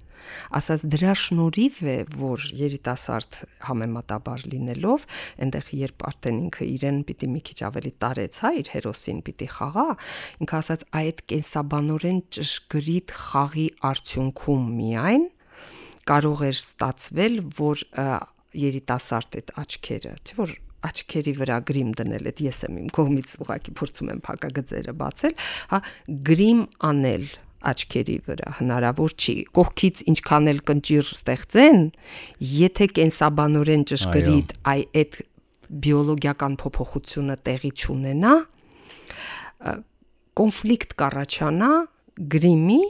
[0.60, 5.06] ասած դրա շնորհիվ է որ երիտասարդ համեմատաբար լինելով
[5.44, 9.86] այնտեղ երբ արդեն ինքը իրեն պիտի մի քիչ ավելի տարեց հա իր հերոսին պիտի խաղա
[10.44, 15.30] ինքը ասած այդ կենսաբանորեն ճշգրիտ խաղի արդյունքում միայն
[16.08, 17.82] կարող էր ստացվել, որ
[18.54, 20.52] երիտասարդ այդ աչքերը, չէ՞ որ
[20.84, 25.36] աչքերի վրա գրիմ դնել, այդ ես եմ իմ կողմից ուղակի փորձում եմ փակագծերը բացել,
[25.72, 25.80] հա,
[26.28, 26.60] գրիմ
[26.90, 27.26] անել
[27.70, 31.80] աչքերի վրա հնարավոր չի կողքից ինչքան էլ կնճիր ստեղծեն
[32.54, 35.18] եթե կենսաբանորեն ճշգրիտ այ այդ
[35.84, 38.34] բիոլոգիական փոփոխությունը տեղի չունենա
[40.38, 41.70] կոնֆլիկտ կառաջանա
[42.34, 42.80] գրիմի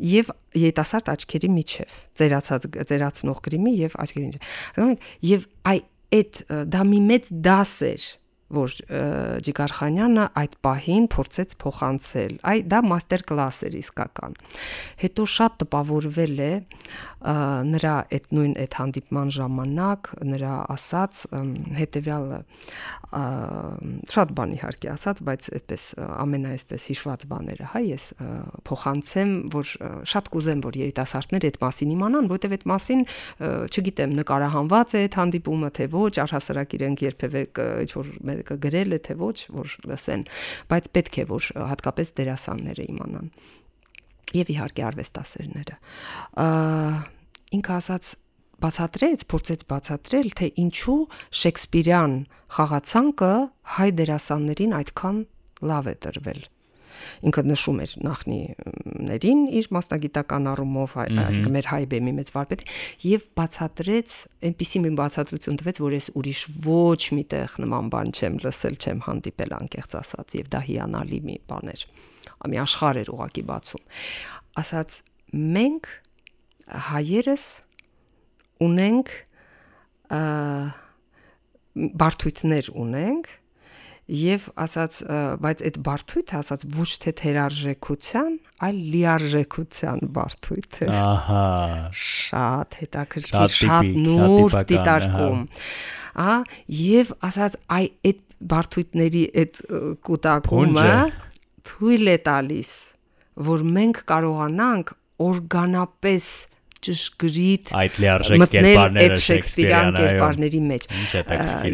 [0.00, 5.80] եւ երիտասարդ աչքերի միջև ծերացած ծերացնող գրիմի եւ աչքերի միջև եւ այ
[6.20, 6.40] այդ
[6.72, 8.06] դա մի մեծ դաս էր
[8.54, 8.76] որ
[9.46, 14.36] Ջիգարխանյանը այդ պահին փորձեց փոխանցել։ Այ դա մաստեր կլաս էր իսկական։
[15.04, 16.52] Հետո շատ տպավորվել է
[17.20, 21.18] նրա այդ նույն այդ հանդիպման ժամանակ նրա ասած
[21.76, 22.38] հետեւյալը
[24.14, 28.04] շատ բան իհարկե ասած, բայց այդպես ամենայեսպես հիշված բաները, հա, ես
[28.70, 29.72] փոխանցեմ, որ
[30.14, 33.04] շատ կուզեմ, որ երիտասարդները այդ մասին իմանան, որտեվ այդ մասին
[33.68, 37.44] չգիտեմ, նկարահանված է այդ հանդիպումը, թե ոչ, առհասարակ իրենք երբևէ
[37.84, 40.24] ինչ որ մեկը գրել է, թե ոչ, որ լսեն,
[40.70, 43.30] բայց պետք է որ հատկապես դերասանները իմանան
[44.40, 45.76] եւ իհարկե արվեստասերները։
[47.58, 48.12] Ինքը ասաց
[48.60, 51.00] բացատրեց, փորձեց բացատրել, թե ինչու
[51.40, 52.14] Շեքսպիրյան
[52.56, 53.32] խաղացանկը
[53.80, 55.20] հայ դերասաններին այդքան
[55.70, 56.42] լավ է տրվել
[57.30, 62.64] ինքը նշում էր նախնիներին իր մասնագիտական առումով, այսինքն մեր հայ բեմի մեծ վարպետ
[63.06, 64.16] եւ բացատրեց,
[64.50, 69.56] այնպիսի մի բացատրություն տվեց, որ ես ուրիշ ոչ միտեղ նման բան չեմ լսել, չեմ հանդիպել
[69.60, 71.84] անկեղծ ասած եւ դա հիանալի մի բան էր
[72.50, 73.82] մի աշխարհ էր ուղակի բացում
[74.60, 74.96] ասաց
[75.60, 75.90] մենք
[76.90, 77.44] հայերս
[78.66, 79.12] ունենք
[82.00, 83.30] բարթույթներ ունենք
[84.10, 84.96] եւ ասաց
[85.44, 88.32] բայց այդ բարթույթը ասաց ոչ թե թերարժեքության,
[88.66, 91.44] այլ լիարժեքության բարթույթ է։ Ահա,
[92.02, 95.44] շատ հետաքրքիր, շատ նուրբ դիտարկում։
[96.24, 96.38] Ահա,
[96.80, 99.60] եւ ասաց այ այդ բարթույթների այդ
[100.10, 100.92] կուտակումը
[101.70, 102.70] թույլ է տալիս,
[103.50, 106.24] որ մենք կարողանանք օրգանապես
[106.86, 110.88] ճշգրիտ այդ լիարժեք կերպարները շեքսպիրյան կերպարների մեջ։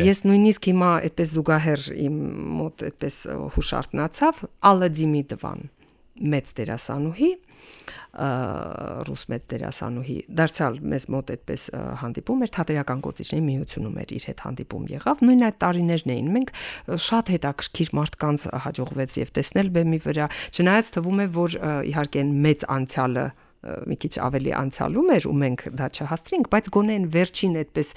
[0.06, 2.20] Ես նույնիսկ հիմա այդպես զուգահեռ իմ
[2.60, 3.18] մոտ այդպես
[3.56, 5.66] հուշարտնացավ Ալադիմի դվան
[6.36, 7.32] մեծ դերասանուհի
[8.16, 11.64] ռուս մեծ դերասանուհի դարձյալ մեզ մոտ այդպես
[12.00, 16.52] հանդիպում էր թատերական գործիչների միությունում էր իր հետ հանդիպում եղավ նույն այդ տարիներն էին մենք
[17.06, 21.58] շատ հետաքրքիր մարդկանց հաջողվեց եւ տեսնել բեմի վրա չնայած թվում է որ
[21.92, 23.26] իհարկե մեծ անցյալը
[23.86, 27.90] մի քիչ ավելի անցյալում էր ու մենք դա չհասցրինք, բայց գոնե այն վերջին այդպես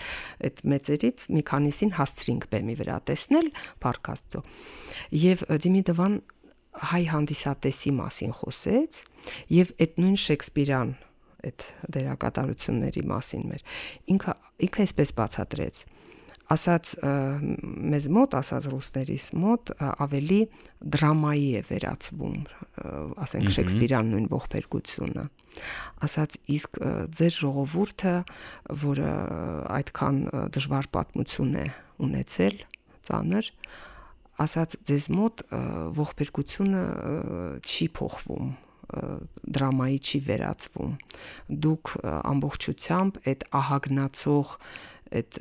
[0.49, 3.47] այդ մեծերից մի քանիսին հասցրինք բեմի վրա տեսնել
[3.86, 4.43] Փարքաստո։
[5.20, 6.15] Եվ Դիմիդովան
[6.89, 8.99] հայ հանդիսատեսի մասին խոսեց
[9.51, 10.91] եւ այդ նույն Շեքսպիրյան
[11.49, 11.65] այդ
[11.95, 13.63] դերակատարությունների մասին մեր
[14.13, 14.36] ինքը
[14.67, 15.82] ինքը այսպես բացատրեց
[16.50, 16.93] ասած
[17.93, 20.39] մեզ մոտ, ասած ռուսներից մոտ ավելի
[20.95, 22.39] դրամայի է վերածվում,
[23.26, 25.26] ասենք Շեքսպիրյան նույն ողբերգությունը
[26.06, 26.80] ասած իսկ
[27.20, 28.16] ձեր ժողովուրդը,
[28.84, 29.12] որը
[29.80, 30.20] այդքան
[30.56, 31.66] դժվար պատմություն է
[32.06, 32.58] ունեցել,
[33.10, 33.52] ծանր,
[34.39, 35.45] ասած ձեզ մոտ
[36.00, 36.84] ողբերգությունը
[37.66, 38.52] չի փոխվում
[38.89, 40.93] դրամայի չի վերածվում
[41.66, 44.54] դուք ամբողջությամբ այդ ահագնացող
[45.10, 45.39] այդ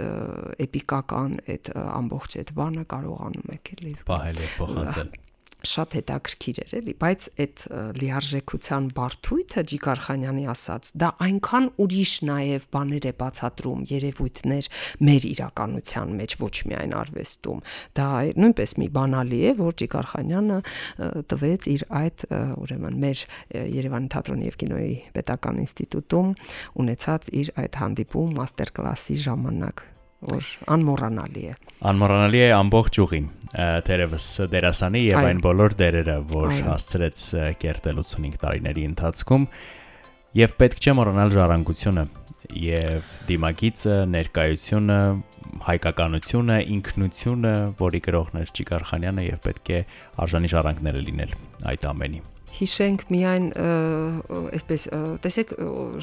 [0.65, 5.11] էպիկական այդ ամբողջ այդ բանը կարողանում եք էլի պահել եւ փոխանցել
[5.67, 7.63] շատ հետաքրքիր էր էլի, բայց այդ
[7.99, 14.71] լիարժեքության բարթույթը Ջիգարխանյանի ասած, դա այնքան ուրիշ նաև բաներ է բացատրում, երևույթներ
[15.09, 17.61] մեր իրականության մեջ, ոչ միայն արվեստում։
[17.99, 20.59] Դա նույնպես մի բանալի է, որ Ջիգարխանյանը
[21.35, 22.27] տվեց իր այդ
[22.63, 23.27] ուրեմն մեր
[23.79, 26.35] Երևանի թատրոնի եւ կինոյի պետական ինստիտուտում
[26.87, 29.87] ունեցած իր այդ հանդիպում մաստեր կլասի ժամանակ
[30.27, 31.57] որ անմոռանալի է։
[31.89, 33.27] Անմոռանալի է ամբողջ ուղին,
[33.87, 37.27] թերևս դերասանի եւ այն բոլոր դերերը, որ հասցրեց
[37.63, 39.45] կերտել 85 տարիների ընթացքում,
[40.39, 42.05] եւ պետք չէ մոռանալ ժառանգությունը
[42.59, 44.99] եւ դիմագիծը, ներկայությունը,
[45.69, 49.85] հայկականությունը, ինքնությունը, որի գրողներ Ճիգարխանյանը եւ պետք է
[50.25, 51.39] արժանի ժառանգները լինել
[51.73, 52.27] այդ ամենի
[52.59, 53.47] հիշենք միայն
[54.59, 54.87] այսպես
[55.25, 55.53] տեսեք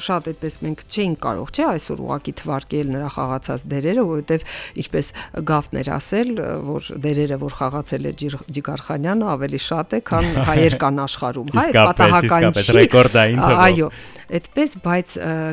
[0.06, 4.46] շատ այդպես մենք չէինք կարող չէ այսօր ուղակի թվարկել նրա խաղացած դերերը որովհետև
[4.82, 5.10] ինչպես
[5.50, 6.32] գավթներ ասել
[6.70, 8.14] որ դերերը որ խաղացել է
[8.56, 13.90] Ջիգարխանյանը ավելի շատ է քան հայեր կան աշխարհում հայ պատահական չի ռեկորդային թվով այո
[14.26, 15.12] այդպես բայց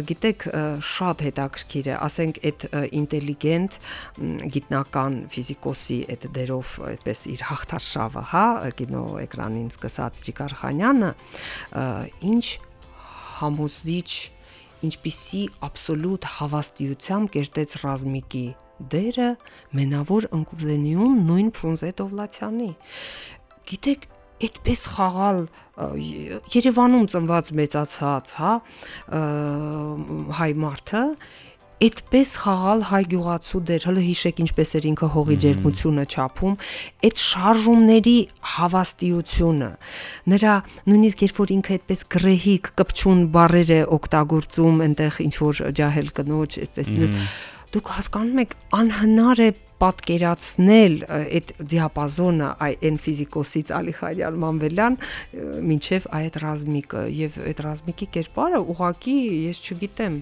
[0.09, 0.45] գիտեք
[0.89, 2.63] շատ հետաքրքիր է ասենք այդ
[2.99, 3.75] ինտելիգենտ
[4.55, 8.45] գիտնական ֆիզիկոսի այդ դերով այդպես իր հաղթարշավը հա
[8.79, 11.09] կինո էկրանին սկսած Ջիգարխանյան Սարգսյանը
[12.27, 12.45] ինչ
[13.39, 14.11] համոզիչ
[14.83, 18.43] ինչպիսի աբսոլյուտ հավաստիությամբ կերտեց ռազմիկի
[18.93, 19.27] դերը
[19.79, 22.71] մենավոր ընկուզենիում նույն Ֆրունզե Դովլացյանի
[23.71, 24.07] գիտեք
[24.43, 25.39] այդպես խաղալ
[26.53, 28.51] Երևանում ծնված մեծացած, հա,
[30.37, 31.03] հայ մարդը
[31.83, 36.53] այդպես խաղալ հայ գյուղացու դեր, հələ հիշեք ինչպես էր ինքը հողի ջերմությունը չափում,
[37.07, 38.15] այդ շարժումների
[38.53, 39.71] հավաստիությունը,
[40.33, 40.53] նրա
[40.93, 46.57] նույնիսկ երբ որ ինքը այդպես գրեհիկ կպչուն բարեր է օգտագործում, այնտեղ ինչ որ ջահել կնոջ,
[46.63, 46.93] այդպես
[47.73, 49.51] դուք հասկանում եք անհնար է
[49.83, 54.97] պատկերացնել այդ դիապազոնը այն ֆիզիկոսից Ալիխարյան Մանվելյան
[55.69, 59.15] մինչև այդ ռազմիկը եւ այդ ռազմիկի կերպարը ուղակի
[59.49, 60.19] ես չգիտեմ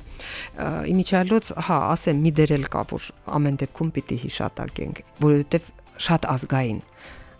[0.93, 5.67] իմիջիալոց հա ասեմ մի դերել կա որ ամեն դեպքում պիտի հիշատակենք որովհետեւ
[6.07, 6.81] շատ ազգային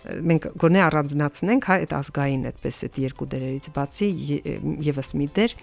[0.02, 4.12] մենք գոնե առանձնացնենք հա այդ ազգային այդպես այդ երկու դերերից բացի
[4.92, 5.58] եւս մի դեր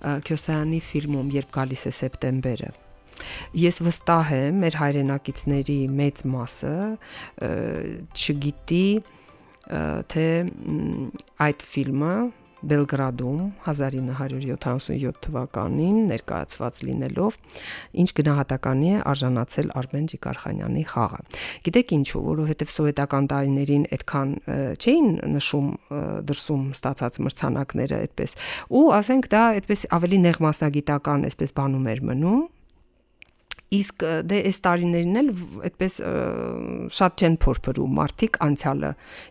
[0.00, 2.70] Քյոսայանի ֆիլմում երբ գալիս է սեպտեմբերը
[3.60, 6.76] Ես վստահ եմ, մեր հայրենակիցների մեծ մասը
[8.16, 8.84] չգիտի
[10.10, 10.28] թե
[11.46, 12.14] այդ ֆիլմը
[12.60, 17.38] Բելգրադում 1977 թվականին ներկայացված լինելով
[18.02, 21.22] ինչ գնահատականի է արժանացել Արմեն Ջիկարխանյանի խաղը։
[21.68, 24.36] Գիտեք ինչու, որովհետև սովետական տարիներին այդքան
[24.76, 25.10] չէին
[25.40, 25.72] նշում
[26.28, 28.38] դրսում ստացած մրցանակները այդպես։
[28.76, 32.42] Ու ասենք դա այդպես ավելի նեղ մասնագիտական այսպես բանում էր մնում,
[33.70, 35.28] Իսկ դե այս տարիներին էլ
[35.68, 35.96] այդպես
[36.96, 38.90] շատ չեն փորփրում մարդիկ անցյալը։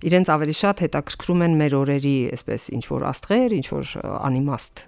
[0.10, 4.84] Իրենց ավելի շատ հետաքրքրում են մեր օրերի, այսպես ինչ որ աստղեր, ինչ որ անիմաստ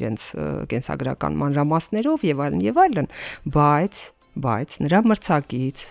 [0.00, 0.26] իրենց
[0.72, 3.10] կենսագրական մանրամասներով եւ այլն եւ այլն,
[3.52, 4.04] բայց
[4.36, 5.86] բայց նրա մրցակից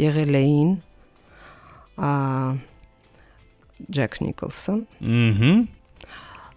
[0.00, 0.70] եղել էին
[3.90, 5.54] Ջեք Նիկոլսոն։ Ահա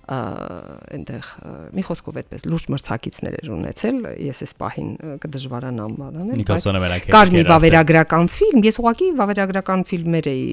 [0.04, 1.28] այնտեղ
[1.72, 4.90] մի խոսքով այդպես լուրջ մրցակիցներ էր ունեցել ես այս պահին
[5.24, 6.66] կդժվարանամ բանանել բայց
[7.14, 10.44] կար մի վավերագրական ֆիլմ ես ուղղակի վավերագրական ֆիլմեր էի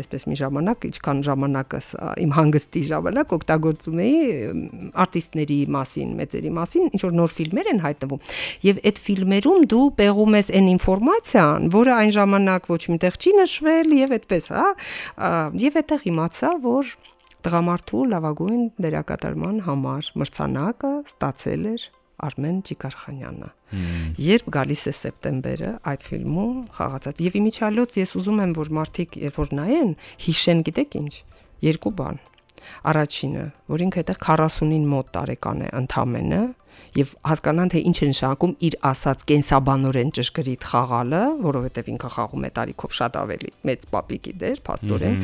[0.00, 1.92] այսպես մի ժամանակ ինչքան ժամանակս
[2.24, 4.18] իմ հանգստի ժամանակ օգտագործում էի
[5.06, 8.24] արտիստների մասին մեծերի մասին ինչ որ նոր ֆիլմեր են հայտնվում
[8.66, 13.96] եւ այդ ֆիլմերում դու պեղում ես այն ինֆորմացիան որը այն ժամանակ ոչ միտեղ չի նշվել
[14.00, 14.68] եւ այդպես հա
[15.62, 16.94] եւ այդտեղ իմացա որ
[17.40, 21.86] Տղամարդու լավագույն դերակատարման համար մրցանակը ստացել էր
[22.20, 23.50] Արմեն Ջիգարխանյանը։
[24.20, 29.38] Երբ գալիս է սեպտեմբերը այդ ֆիլմում խաղացած եւ իմիջալոց ես ուզում եմ որ մարդիկ երբ
[29.40, 29.94] որ նայեն
[30.26, 31.14] հիշեն գիտեք ինչ
[31.70, 32.20] երկու բան
[32.90, 36.40] Առաջինը, որ ինքը այդտեղ 40-ին մոտ տարեկան է ընդամենը
[36.96, 42.50] եւ հասկանան թե ինչ է նշանակում իր ասած կենսաբանորեն ճշգրիտ խաղալը, որովհետեւ ինքը խաղում է
[42.60, 45.20] տարիքով շատ ավելի մեծ պապիկի դեր, փաստորեն,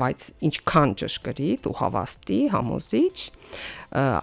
[0.00, 3.16] բայց ինչքան ճշգրիտ ու հավաստի, համոզիչ,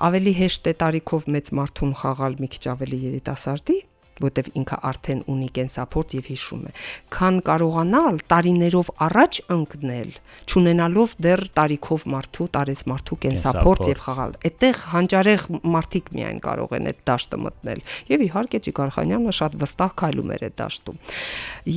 [0.07, 3.78] ավելի հեշտ է տարիքով մեծ մարդուն խաղալ մի քիչ ավելի երիտասարդի
[4.24, 6.72] որտեվ ինքը արդեն ունի կենսափորձ եւ հիշում է.
[7.18, 10.11] Քան կարողանալ տարիներով առաջ ընկնել
[10.51, 15.47] ճանենալով դեռ տարիքով մարդու տարեց մարդու կենսափորձ եւ խաղալ այդտեղ հանճարեղ
[15.78, 20.57] մարդիկ միայն կարող են այդ դաշտը մտնել եւ իհարկե Ճիգարխանյանը շատ վստահ քայլում էր այդ
[20.61, 21.01] դաշտում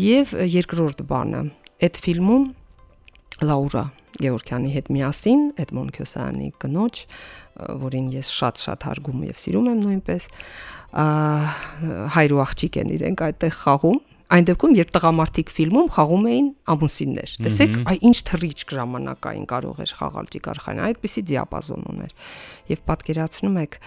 [0.01, 1.43] եւ երկրորդ բանը.
[1.80, 2.43] Այդ ֆիլմում
[3.41, 3.84] Լաուրա
[4.20, 7.01] Գևորգյանի հետ միասին Էդմոն Քյոսյանի կնոջ,
[7.80, 10.26] որին ես շատ-շատ հարգում եւ սիրում եմ նույնպես,
[12.16, 17.30] հայր ու աղջիկ են իրենք այդտեղ խաղում այն դեպքում երբ տղամարդիկ ֆիլմում խաղում էին ամուսիններ
[17.47, 22.12] տեսեք այ ինչ թռիչք ժամանակային կարող էր խաղալ Ճիկարխանը այդպիսի դիապազոն ուներ
[22.70, 23.78] եւ պատկերացնում եք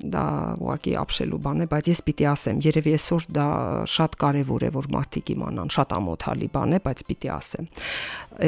[0.00, 0.24] դա
[0.60, 3.46] ուղղակի ապշելու բան է, բայց ես պիտի ասեմ, երևի այսօր դա
[3.94, 7.68] շատ կարևոր է, որ մարդիկ իմանան, շատ ամոթալի բան է, բայց պիտի ասեմ։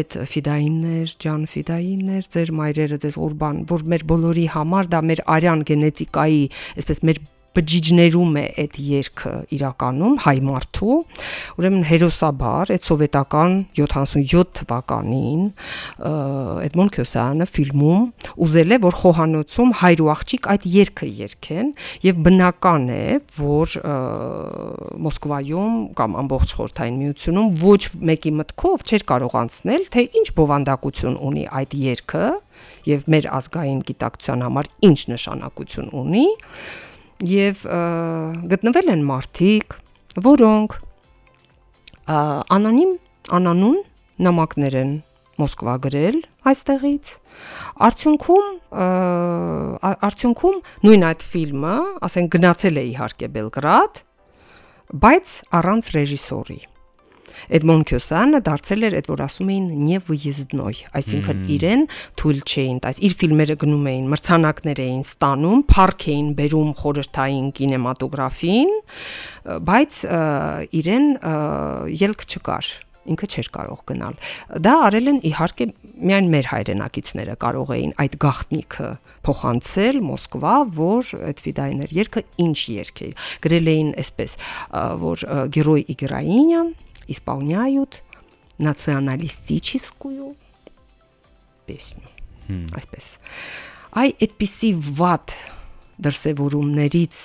[0.02, 5.66] Այդ ֆիդայիններ, ջան ֆիդայիններ, ձեր մայրերը, ձեզ ուրբան, որ մեր բոլորի համար դա մեր արյան
[5.72, 6.42] գենետիկայի,
[6.82, 7.22] այսպես մեր
[7.56, 10.96] բջիջներում է այդ երգը իրականում հայ մարդու
[11.60, 15.42] ուրեմն հերոսաբար այդ սովետական 77 թվականին
[16.66, 18.06] Էդմոն Քյոսյանը ֆիլմում
[18.46, 21.72] ուզել է որ խոհանոցում հայր ու աղջիկ այդ երգը երգեն
[22.06, 23.04] եւ բնական է
[23.38, 23.76] որ
[25.06, 27.82] Մոսկվայում կամ ամբողջ խորթային միությունում ոչ
[28.12, 32.24] մեկի մտքով չէր կարող անցնել թե ինչ բովանդակություն ունի այդ երգը
[32.88, 36.26] եւ մեր ազգային գիտակցության համար ինչ նշանակություն ունի
[37.22, 37.62] եւ
[38.50, 39.76] գտնվել են մարդիկ,
[40.26, 40.76] որոնք
[42.56, 42.92] անոնիմ
[43.38, 43.78] անանուն
[44.26, 44.92] նամակներ են
[45.40, 46.18] Մոսկվա գրել
[46.50, 47.12] այստեղից
[47.86, 48.48] արդյունքում
[50.08, 51.76] արդյունքում նույն այդ ֆիլմը,
[52.08, 54.02] ասենք գնացել է իհարկե Բելգրադ,
[55.06, 56.60] բայց առանց ռեժիսորի
[57.58, 61.82] Էդմոն Քյոսանը դարձել էր այդ որ ասում էին նևույեզդնոյ, այսինքն իրեն
[62.22, 68.72] թույլ չէին տալիս։ Իր ֆիլմերը գնում էին, մրցանակներ էին ստանում, փառք էին բերում խորհրդային կինեմատոգրաֆին,
[69.72, 70.00] բայց
[70.82, 71.06] իրեն
[72.02, 72.72] ելք չկար
[73.02, 74.18] ինքը չէր կարող գնալ։
[74.62, 75.66] Դա արել են իհարկե
[76.06, 78.90] միայն մեր հայրենակիցները կարող էին այդ գախտնիկը
[79.26, 83.10] փոխանցել Մոսկվա, որ այդ ֆիդայներ երկը ինչ երկ է։
[83.46, 84.36] Գրել էին այսպես,
[85.02, 85.26] որ
[85.58, 86.72] գերոյ Իգրայինյան
[87.11, 88.03] исполняют
[88.57, 90.35] националистическую
[91.67, 92.07] песню։
[92.47, 93.05] Այսպես։
[93.97, 95.33] Այ այդպիսի վատ
[96.05, 97.19] դրսևորումներից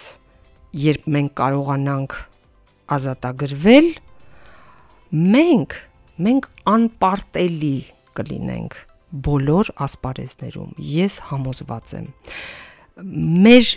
[0.83, 2.17] երբ մենք կարողանանք
[2.97, 3.89] ազատագրվել,
[5.13, 5.77] մենք
[6.23, 7.77] մենք անպարտելի
[8.19, 8.77] կլինենք
[9.27, 12.07] բոլոր ասպարեզներում։ Ես համոզված եմ։
[13.47, 13.71] Մեր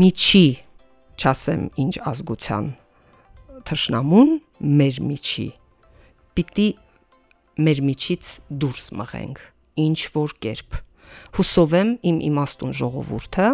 [0.00, 0.46] միջի,
[1.20, 2.70] չասեմ ինչ ազգության
[3.68, 4.32] թշնամուն
[4.65, 5.47] մեր միջի
[6.35, 6.67] պիտի
[7.65, 8.31] մեր միջից
[8.63, 9.41] դուրս մղենք
[9.85, 10.79] ինչ որ կերպ
[11.37, 13.47] հուսով եմ իմ իմաստուն ժողովուրդը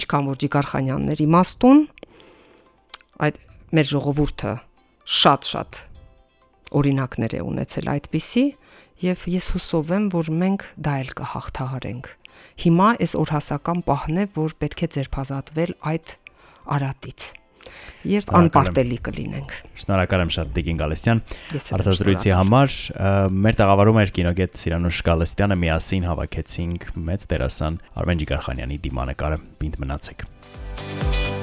[0.00, 1.82] ինչքան որ Ջիգարխանյաններ իմաստուն
[3.26, 3.40] այդ
[3.76, 4.54] մեր ժողովուրդը
[5.20, 5.80] շատ-շատ
[6.80, 8.44] օրինակներ է ունեցել այդպիսի
[9.06, 12.12] եւ ես հուսով եմ որ մենք դա էլ կհաղթահարենք
[12.64, 16.16] հիմա այս օրհասական պահն է որ պետք է ձերբազատվել այդ
[16.76, 17.28] արատից
[18.06, 21.22] եւ անպարտելի կլինենք։ Շնորհակալ եմ շատ Տիգին Գալստյան։
[21.76, 22.76] Արծազրույցի համար
[23.46, 31.35] մեր տաղավարում էր կինոգետ Սիրանուշ Գալստյանը միասին հավաքեցինք մեծ դերասան Արմեն Ջիգարխանյանի դիմանկարը։ Պինդ մնացեք։